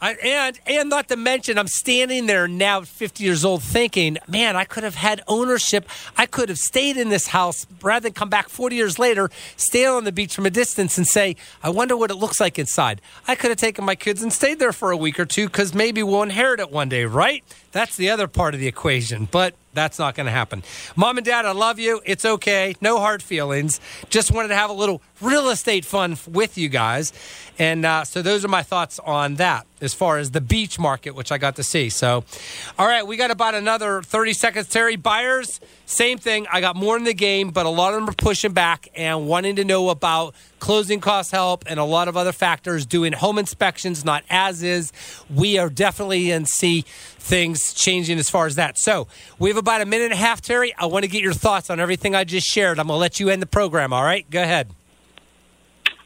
I, 0.00 0.12
and 0.22 0.60
and 0.66 0.90
not 0.90 1.08
to 1.08 1.16
mention, 1.16 1.58
I'm 1.58 1.66
standing 1.66 2.26
there 2.26 2.46
now, 2.46 2.82
50 2.82 3.24
years 3.24 3.44
old, 3.44 3.62
thinking, 3.62 4.18
man, 4.28 4.54
I 4.54 4.64
could 4.64 4.82
have 4.82 4.96
had 4.96 5.22
ownership. 5.26 5.88
I 6.16 6.26
could 6.26 6.48
have 6.50 6.58
stayed 6.58 6.96
in 6.96 7.08
this 7.08 7.28
house 7.28 7.66
rather 7.80 8.04
than 8.04 8.12
come 8.12 8.28
back 8.28 8.48
40 8.48 8.76
years 8.76 8.98
later, 8.98 9.30
stand 9.56 9.88
on 9.88 10.04
the 10.04 10.12
beach 10.12 10.34
from 10.34 10.46
a 10.46 10.50
distance, 10.50 10.98
and 10.98 11.06
say, 11.06 11.36
I 11.62 11.70
wonder 11.70 11.96
what 11.96 12.10
it 12.10 12.16
looks 12.16 12.38
like 12.38 12.58
inside. 12.58 13.00
I 13.26 13.34
could 13.34 13.50
have 13.50 13.58
taken 13.58 13.84
my 13.84 13.94
kids 13.94 14.22
and 14.22 14.32
stayed 14.32 14.58
there 14.58 14.72
for 14.72 14.90
a 14.90 14.96
week 14.96 15.18
or 15.18 15.24
two 15.24 15.46
because 15.46 15.74
maybe 15.74 16.02
we'll 16.02 16.22
inherit 16.22 16.60
it 16.60 16.70
one 16.70 16.88
day, 16.88 17.06
right? 17.06 17.42
That's 17.72 17.96
the 17.96 18.10
other 18.10 18.28
part 18.28 18.54
of 18.54 18.60
the 18.60 18.68
equation, 18.68 19.26
but 19.30 19.54
that's 19.74 19.98
not 19.98 20.14
going 20.14 20.26
to 20.26 20.32
happen. 20.32 20.62
Mom 20.96 21.18
and 21.18 21.24
dad, 21.24 21.44
I 21.44 21.52
love 21.52 21.78
you. 21.78 22.00
It's 22.04 22.24
okay. 22.24 22.74
No 22.80 22.98
hard 22.98 23.22
feelings. 23.22 23.80
Just 24.08 24.30
wanted 24.30 24.48
to 24.48 24.54
have 24.54 24.70
a 24.70 24.74
little 24.74 25.02
real 25.20 25.50
estate 25.50 25.84
fun 25.84 26.16
with 26.28 26.56
you 26.56 26.68
guys. 26.68 27.12
And 27.58 27.84
uh, 27.84 28.04
so 28.04 28.22
those 28.22 28.44
are 28.44 28.48
my 28.48 28.62
thoughts 28.62 28.98
on 28.98 29.36
that 29.36 29.66
as 29.80 29.94
far 29.94 30.18
as 30.18 30.30
the 30.30 30.40
beach 30.40 30.78
market, 30.78 31.14
which 31.14 31.30
I 31.30 31.38
got 31.38 31.56
to 31.56 31.62
see. 31.62 31.88
So, 31.90 32.24
all 32.78 32.86
right, 32.86 33.06
we 33.06 33.16
got 33.16 33.30
about 33.30 33.54
another 33.54 34.02
30 34.02 34.32
seconds. 34.32 34.68
Terry, 34.68 34.96
buyers, 34.96 35.60
same 35.86 36.18
thing. 36.18 36.46
I 36.50 36.60
got 36.60 36.74
more 36.74 36.96
in 36.96 37.04
the 37.04 37.14
game, 37.14 37.50
but 37.50 37.66
a 37.66 37.68
lot 37.68 37.94
of 37.94 38.00
them 38.00 38.08
are 38.08 38.14
pushing 38.14 38.52
back 38.52 38.88
and 38.94 39.28
wanting 39.28 39.56
to 39.56 39.64
know 39.64 39.90
about 39.90 40.34
closing 40.64 40.98
cost 40.98 41.30
help 41.30 41.62
and 41.66 41.78
a 41.78 41.84
lot 41.84 42.08
of 42.08 42.16
other 42.16 42.32
factors, 42.32 42.86
doing 42.86 43.12
home 43.12 43.38
inspections, 43.38 44.02
not 44.02 44.24
as 44.30 44.62
is. 44.62 44.92
We 45.28 45.58
are 45.58 45.68
definitely 45.68 46.30
and 46.30 46.48
see 46.48 46.86
things 47.18 47.74
changing 47.74 48.18
as 48.18 48.30
far 48.30 48.46
as 48.46 48.54
that. 48.54 48.78
So 48.78 49.06
we 49.38 49.50
have 49.50 49.58
about 49.58 49.82
a 49.82 49.84
minute 49.84 50.06
and 50.06 50.14
a 50.14 50.16
half, 50.16 50.40
Terry. 50.40 50.74
I 50.78 50.86
want 50.86 51.04
to 51.04 51.10
get 51.10 51.22
your 51.22 51.34
thoughts 51.34 51.68
on 51.68 51.80
everything 51.80 52.14
I 52.14 52.24
just 52.24 52.46
shared. 52.46 52.78
I'm 52.78 52.86
going 52.86 52.96
to 52.96 53.00
let 53.00 53.20
you 53.20 53.28
end 53.28 53.42
the 53.42 53.46
program, 53.46 53.92
all 53.92 54.02
right? 54.02 54.28
Go 54.30 54.42
ahead. 54.42 54.70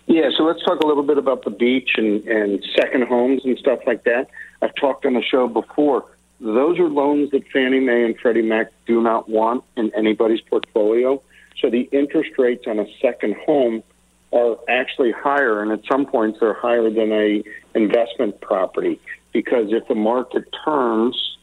Yeah, 0.08 0.30
so 0.36 0.42
let's 0.42 0.64
talk 0.64 0.80
a 0.80 0.86
little 0.88 1.04
bit 1.04 1.18
about 1.18 1.44
the 1.44 1.50
beach 1.50 1.90
and, 1.96 2.26
and 2.26 2.66
second 2.76 3.04
homes 3.04 3.44
and 3.44 3.56
stuff 3.58 3.78
like 3.86 4.02
that. 4.04 4.28
I've 4.60 4.74
talked 4.74 5.06
on 5.06 5.14
the 5.14 5.22
show 5.22 5.46
before. 5.46 6.04
Those 6.40 6.80
are 6.80 6.88
loans 6.88 7.30
that 7.30 7.46
Fannie 7.52 7.78
Mae 7.78 8.04
and 8.04 8.18
Freddie 8.18 8.42
Mac 8.42 8.72
do 8.86 9.00
not 9.00 9.28
want 9.28 9.62
in 9.76 9.94
anybody's 9.94 10.40
portfolio. 10.40 11.22
So 11.60 11.70
the 11.70 11.88
interest 11.92 12.30
rates 12.38 12.64
on 12.66 12.80
a 12.80 12.86
second 13.00 13.36
home 13.36 13.84
are 14.32 14.56
actually 14.68 15.12
higher, 15.12 15.62
and 15.62 15.72
at 15.72 15.80
some 15.90 16.06
points 16.06 16.38
they're 16.40 16.54
higher 16.54 16.90
than 16.90 17.12
a 17.12 17.42
investment 17.74 18.40
property. 18.40 19.00
Because 19.32 19.72
if 19.72 19.86
the 19.88 19.94
market 19.94 20.44
turns, 20.64 21.36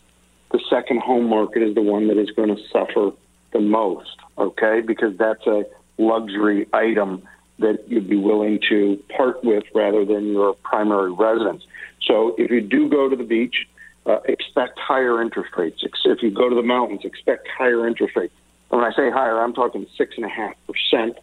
the 0.52 0.60
second 0.69 1.02
home 1.02 1.28
market 1.28 1.63
is 1.63 1.76
the 1.76 1.82
one 1.82 2.08
that 2.08 2.17
is 2.17 2.32
going 2.32 2.56
to 2.56 2.62
suffer 2.71 3.12
the 3.54 3.60
most. 3.60 4.17
Okay, 4.38 4.82
because 4.82 5.17
that's 5.17 5.45
a 5.48 5.65
luxury 5.98 6.67
item 6.74 7.24
that 7.60 7.88
you'd 7.88 8.10
be 8.10 8.17
willing 8.17 8.60
to 8.69 9.02
part 9.15 9.43
with 9.43 9.63
rather 9.74 10.04
than 10.04 10.34
your 10.34 10.56
primary 10.56 11.12
residence. 11.12 11.63
So 12.02 12.36
if 12.38 12.52
you 12.52 12.62
do 12.62 12.89
go 12.89 13.10
to 13.10 13.15
the 13.15 13.24
beach, 13.24 13.67
uh, 14.06 14.19
expect 14.26 14.78
higher 14.78 15.21
interest 15.21 15.52
rates. 15.58 15.84
If 15.84 16.21
you 16.21 16.32
go 16.32 16.50
to 16.50 16.56
the 16.56 16.62
mountains, 16.62 17.02
expect 17.06 17.48
higher 17.48 17.88
interest 17.88 18.15
rates. 18.15 18.34
When 18.69 18.84
I 18.84 18.91
say 18.91 19.10
higher, 19.10 19.41
I'm 19.41 19.54
talking 19.54 19.88
six 19.98 20.15
and 20.17 20.26
a 20.26 20.30
half 20.30 20.54
percent. 20.67 21.17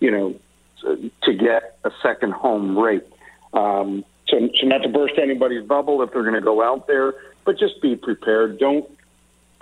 You 0.00 0.10
know, 0.10 0.34
to 0.80 1.34
get 1.34 1.78
a 1.84 1.90
second 2.02 2.32
home 2.32 2.78
rate. 2.78 3.04
Um, 3.52 4.04
so, 4.28 4.48
so 4.54 4.66
not 4.66 4.82
to 4.82 4.88
burst 4.88 5.14
anybody's 5.18 5.64
bubble 5.64 6.02
if 6.02 6.12
they're 6.12 6.22
going 6.22 6.34
to 6.34 6.40
go 6.40 6.62
out 6.62 6.86
there, 6.86 7.14
but 7.44 7.58
just 7.58 7.80
be 7.80 7.96
prepared. 7.96 8.58
Don't 8.58 8.88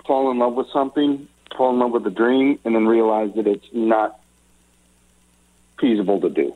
fall 0.05 0.29
in 0.31 0.39
love 0.39 0.55
with 0.55 0.67
something, 0.71 1.27
fall 1.55 1.71
in 1.71 1.79
love 1.79 1.91
with 1.91 2.05
a 2.07 2.11
dream, 2.11 2.59
and 2.65 2.75
then 2.75 2.85
realize 2.85 3.33
that 3.35 3.47
it's 3.47 3.67
not 3.73 4.19
feasible 5.79 6.19
to 6.21 6.29
do. 6.29 6.53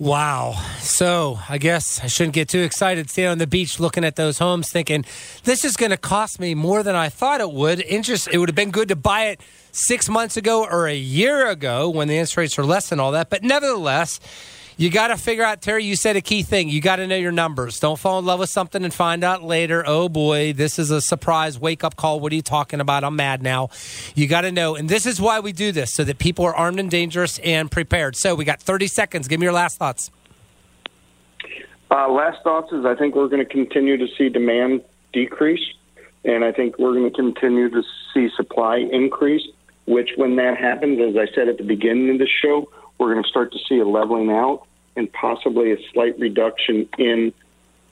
Wow. 0.00 0.52
So 0.78 1.38
I 1.46 1.58
guess 1.58 2.00
I 2.02 2.06
shouldn't 2.06 2.32
get 2.32 2.48
too 2.48 2.60
excited 2.60 3.10
staying 3.10 3.28
on 3.28 3.36
the 3.36 3.46
beach 3.46 3.78
looking 3.78 4.02
at 4.02 4.16
those 4.16 4.38
homes 4.38 4.72
thinking 4.72 5.04
this 5.44 5.62
is 5.62 5.76
going 5.76 5.90
to 5.90 5.98
cost 5.98 6.40
me 6.40 6.54
more 6.54 6.82
than 6.82 6.96
I 6.96 7.10
thought 7.10 7.42
it 7.42 7.52
would. 7.52 7.82
Interest 7.82 8.26
it 8.32 8.38
would 8.38 8.48
have 8.48 8.56
been 8.56 8.70
good 8.70 8.88
to 8.88 8.96
buy 8.96 9.26
it 9.26 9.42
6 9.72 10.08
months 10.08 10.38
ago 10.38 10.64
or 10.64 10.86
a 10.88 10.96
year 10.96 11.46
ago 11.50 11.90
when 11.90 12.08
the 12.08 12.14
interest 12.14 12.38
rates 12.38 12.58
are 12.58 12.64
less 12.64 12.88
than 12.88 12.98
all 12.98 13.12
that, 13.12 13.28
but 13.28 13.42
nevertheless, 13.42 14.20
You 14.80 14.88
got 14.88 15.08
to 15.08 15.18
figure 15.18 15.44
out, 15.44 15.60
Terry, 15.60 15.84
you 15.84 15.94
said 15.94 16.16
a 16.16 16.22
key 16.22 16.42
thing. 16.42 16.70
You 16.70 16.80
got 16.80 16.96
to 16.96 17.06
know 17.06 17.14
your 17.14 17.32
numbers. 17.32 17.78
Don't 17.80 17.98
fall 17.98 18.18
in 18.18 18.24
love 18.24 18.40
with 18.40 18.48
something 18.48 18.82
and 18.82 18.94
find 18.94 19.22
out 19.22 19.42
later, 19.42 19.84
oh 19.86 20.08
boy, 20.08 20.54
this 20.54 20.78
is 20.78 20.90
a 20.90 21.02
surprise 21.02 21.58
wake 21.58 21.84
up 21.84 21.96
call. 21.96 22.18
What 22.18 22.32
are 22.32 22.34
you 22.34 22.40
talking 22.40 22.80
about? 22.80 23.04
I'm 23.04 23.14
mad 23.14 23.42
now. 23.42 23.68
You 24.14 24.26
got 24.26 24.40
to 24.40 24.50
know. 24.50 24.76
And 24.76 24.88
this 24.88 25.04
is 25.04 25.20
why 25.20 25.40
we 25.40 25.52
do 25.52 25.70
this, 25.70 25.92
so 25.92 26.02
that 26.04 26.18
people 26.18 26.46
are 26.46 26.56
armed 26.56 26.80
and 26.80 26.90
dangerous 26.90 27.38
and 27.40 27.70
prepared. 27.70 28.16
So 28.16 28.34
we 28.34 28.46
got 28.46 28.58
30 28.58 28.86
seconds. 28.86 29.28
Give 29.28 29.38
me 29.38 29.44
your 29.44 29.52
last 29.52 29.76
thoughts. 29.76 30.10
Uh, 31.90 32.08
last 32.08 32.42
thoughts 32.42 32.72
is 32.72 32.86
I 32.86 32.94
think 32.94 33.14
we're 33.14 33.28
going 33.28 33.46
to 33.46 33.52
continue 33.52 33.98
to 33.98 34.06
see 34.16 34.30
demand 34.30 34.80
decrease, 35.12 35.74
and 36.24 36.42
I 36.42 36.52
think 36.52 36.78
we're 36.78 36.94
going 36.94 37.10
to 37.12 37.14
continue 37.14 37.68
to 37.68 37.82
see 38.14 38.30
supply 38.34 38.78
increase. 38.78 39.46
Which, 39.84 40.12
when 40.16 40.36
that 40.36 40.56
happens, 40.56 41.00
as 41.00 41.18
I 41.18 41.30
said 41.34 41.48
at 41.48 41.58
the 41.58 41.64
beginning 41.64 42.08
of 42.08 42.18
the 42.18 42.28
show, 42.40 42.70
we're 42.96 43.12
going 43.12 43.22
to 43.22 43.28
start 43.28 43.52
to 43.52 43.58
see 43.68 43.78
a 43.78 43.86
leveling 43.86 44.30
out 44.30 44.66
and 44.96 45.12
possibly 45.12 45.72
a 45.72 45.76
slight 45.92 46.18
reduction 46.18 46.88
in 46.98 47.32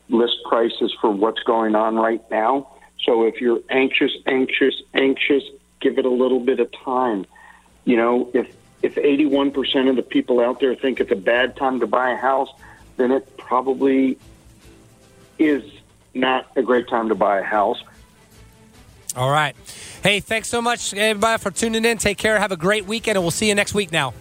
list 0.09 0.37
prices 0.49 0.95
for 1.01 1.11
what's 1.11 1.43
going 1.43 1.75
on 1.75 1.97
right 1.97 2.23
now. 2.31 2.69
So 3.05 3.25
if 3.25 3.41
you're 3.41 3.61
anxious, 3.71 4.13
anxious, 4.27 4.75
anxious, 4.95 5.45
give 5.81 5.99
it 5.99 6.05
a 6.05 6.11
little 6.11 6.41
bit 6.41 6.61
of 6.61 6.71
time. 6.73 7.27
You 7.85 7.97
know, 7.97 8.31
if 8.35 8.55
if 8.81 8.95
81% 8.95 9.91
of 9.91 9.97
the 9.97 10.03
people 10.03 10.41
out 10.41 10.61
there 10.61 10.75
think 10.75 11.01
it's 11.01 11.11
a 11.11 11.17
bad 11.17 11.57
time 11.57 11.81
to 11.81 11.87
buy 11.87 12.11
a 12.11 12.17
house, 12.17 12.49
then 12.97 13.11
it 13.11 13.37
probably 13.37 14.19
is 15.39 15.65
not 16.15 16.47
a 16.55 16.63
great 16.63 16.89
time 16.89 17.09
to 17.09 17.15
buy 17.15 17.41
a 17.41 17.43
house. 17.43 17.83
All 19.17 19.31
right. 19.31 19.57
Hey, 20.03 20.21
thanks 20.21 20.49
so 20.49 20.63
much, 20.63 20.95
everybody, 20.95 21.43
for 21.43 21.51
tuning 21.51 21.85
in. 21.85 21.99
Take 21.99 22.19
care. 22.19 22.39
Have 22.39 22.53
a 22.53 22.57
great 22.57 22.87
weekend, 22.87 23.17
and 23.17 23.25
we'll 23.25 23.33
see 23.33 23.49
you 23.49 23.55
next 23.55 23.75
week 23.75 23.91
now. 23.91 24.15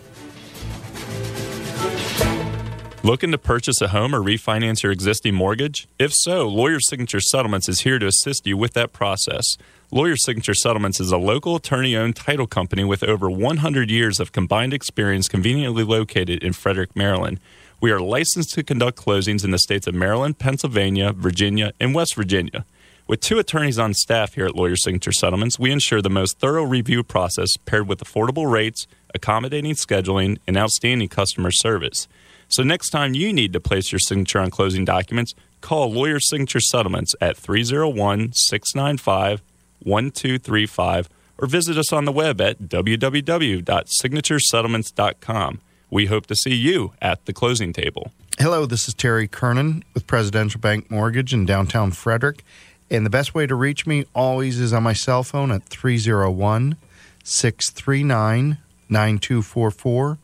Looking 3.08 3.32
to 3.32 3.38
purchase 3.38 3.80
a 3.80 3.88
home 3.88 4.14
or 4.14 4.20
refinance 4.20 4.84
your 4.84 4.92
existing 4.92 5.34
mortgage? 5.34 5.88
If 5.98 6.12
so, 6.14 6.46
Lawyer 6.46 6.82
Signature 6.82 7.22
Settlements 7.22 7.70
is 7.70 7.80
here 7.84 8.00
to 8.00 8.08
assist 8.08 8.46
you 8.46 8.58
with 8.58 8.74
that 8.74 8.92
process. 8.92 9.56
Lawyer 9.92 10.18
Signature 10.18 10.54
Settlements 10.54 11.00
is 11.00 11.10
a 11.10 11.18
local 11.18 11.56
attorney 11.56 11.96
owned 11.96 12.18
title 12.18 12.48
company 12.48 12.84
with 12.84 13.06
over 13.06 13.30
100 13.30 13.90
years 13.90 14.20
of 14.20 14.34
combined 14.34 14.74
experience 14.74 15.30
conveniently 15.30 15.86
located 15.86 16.44
in 16.44 16.52
Frederick, 16.52 16.98
Maryland. 16.98 17.40
We 17.80 17.92
are 17.92 18.02
licensed 18.02 18.54
to 18.56 18.64
conduct 18.64 18.98
closings 18.98 19.46
in 19.46 19.52
the 19.52 19.58
states 19.58 19.88
of 19.88 19.96
Maryland, 19.96 20.38
Pennsylvania, 20.38 21.14
Virginia, 21.14 21.72
and 21.80 21.96
West 21.96 22.14
Virginia. 22.14 22.66
With 23.08 23.22
two 23.22 23.40
attorneys 23.40 23.80
on 23.80 23.94
staff 23.94 24.34
here 24.34 24.48
at 24.48 24.56
Lawyer 24.58 24.76
Signature 24.76 25.14
Settlements, 25.14 25.58
we 25.58 25.72
ensure 25.72 26.02
the 26.02 26.10
most 26.10 26.40
thorough 26.40 26.66
review 26.66 27.04
process 27.04 27.56
paired 27.66 27.88
with 27.88 28.04
affordable 28.04 28.52
rates, 28.52 28.86
accommodating 29.14 29.74
scheduling, 29.74 30.38
and 30.48 30.58
outstanding 30.58 31.10
customer 31.10 31.52
service. 31.52 32.08
So 32.50 32.64
next 32.64 32.92
time 32.92 33.14
you 33.14 33.34
need 33.34 33.52
to 33.54 33.60
place 33.60 33.92
your 33.92 34.00
signature 34.00 34.40
on 34.40 34.50
closing 34.52 34.86
documents, 34.86 35.36
call 35.62 35.92
Lawyer 35.92 36.20
Signature 36.20 36.62
Settlements 36.62 37.16
at 37.20 37.36
301 37.38 38.34
695 38.34 39.42
1235 39.84 41.10
or 41.38 41.48
visit 41.48 41.78
us 41.78 41.94
on 41.94 42.06
the 42.06 42.12
web 42.12 42.42
at 42.42 42.64
www.signaturesettlements.com. 42.64 45.62
We 45.90 46.08
hope 46.08 46.26
to 46.26 46.36
see 46.36 46.54
you 46.54 46.92
at 47.02 47.26
the 47.26 47.32
closing 47.34 47.72
table. 47.74 48.12
Hello, 48.40 48.66
this 48.66 48.88
is 48.88 48.94
Terry 48.94 49.28
Kernan 49.28 49.84
with 49.94 50.08
Presidential 50.08 50.60
Bank 50.60 50.92
Mortgage 50.92 51.34
in 51.34 51.46
downtown 51.46 51.92
Frederick. 51.92 52.44
And 52.90 53.06
the 53.06 53.10
best 53.10 53.36
way 53.36 53.48
to 53.48 53.56
reach 53.56 53.86
me 53.86 54.06
always 54.16 54.58
is 54.60 54.74
on 54.74 54.84
my 54.84 54.94
cell 54.94 55.24
phone 55.24 55.52
at 55.52 55.66
301 55.66 56.78
639 57.24 58.58
9244. 58.90 60.18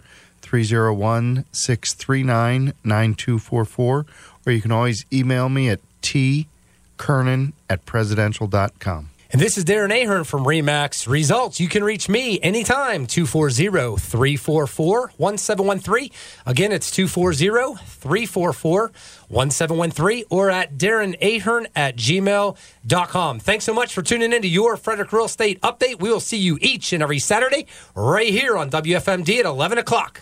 301 0.44 1.46
639 1.52 2.74
9244, 2.84 4.06
or 4.46 4.52
you 4.52 4.62
can 4.62 4.72
always 4.72 5.06
email 5.12 5.50
me 5.50 5.70
at 5.70 5.80
tkernan 6.02 7.54
at 7.70 7.86
presidential.com. 7.86 9.10
And 9.34 9.42
this 9.42 9.58
is 9.58 9.66
Darren 9.66 9.92
Ahern 9.92 10.26
from 10.26 10.46
Remax 10.46 11.08
Results. 11.08 11.60
You 11.60 11.68
can 11.68 11.84
reach 11.84 12.08
me 12.08 12.40
anytime, 12.42 13.08
240 13.08 13.98
344 13.98 15.12
1713. 15.18 16.12
Again, 16.46 16.72
it's 16.72 16.92
240 16.92 17.48
344 17.84 18.92
1713 19.30 20.26
or 20.30 20.52
at 20.52 20.78
Darren 20.78 21.18
Ahern 21.20 21.66
at 21.76 21.96
gmail.com. 21.96 23.40
Thanks 23.40 23.66
so 23.66 23.74
much 23.74 23.92
for 23.92 24.04
tuning 24.04 24.34
in 24.34 24.44
to 24.44 24.48
your 24.48 24.78
Frederick 24.78 25.12
Real 25.12 25.26
Estate 25.26 25.60
Update. 25.62 26.00
We 26.00 26.12
will 26.12 26.20
see 26.20 26.38
you 26.38 26.60
each 26.62 26.94
and 26.94 27.02
every 27.02 27.18
Saturday 27.18 27.66
right 27.96 28.30
here 28.30 28.56
on 28.56 28.70
WFMD 28.70 29.40
at 29.40 29.46
11 29.46 29.80
o'clock. 29.80 30.22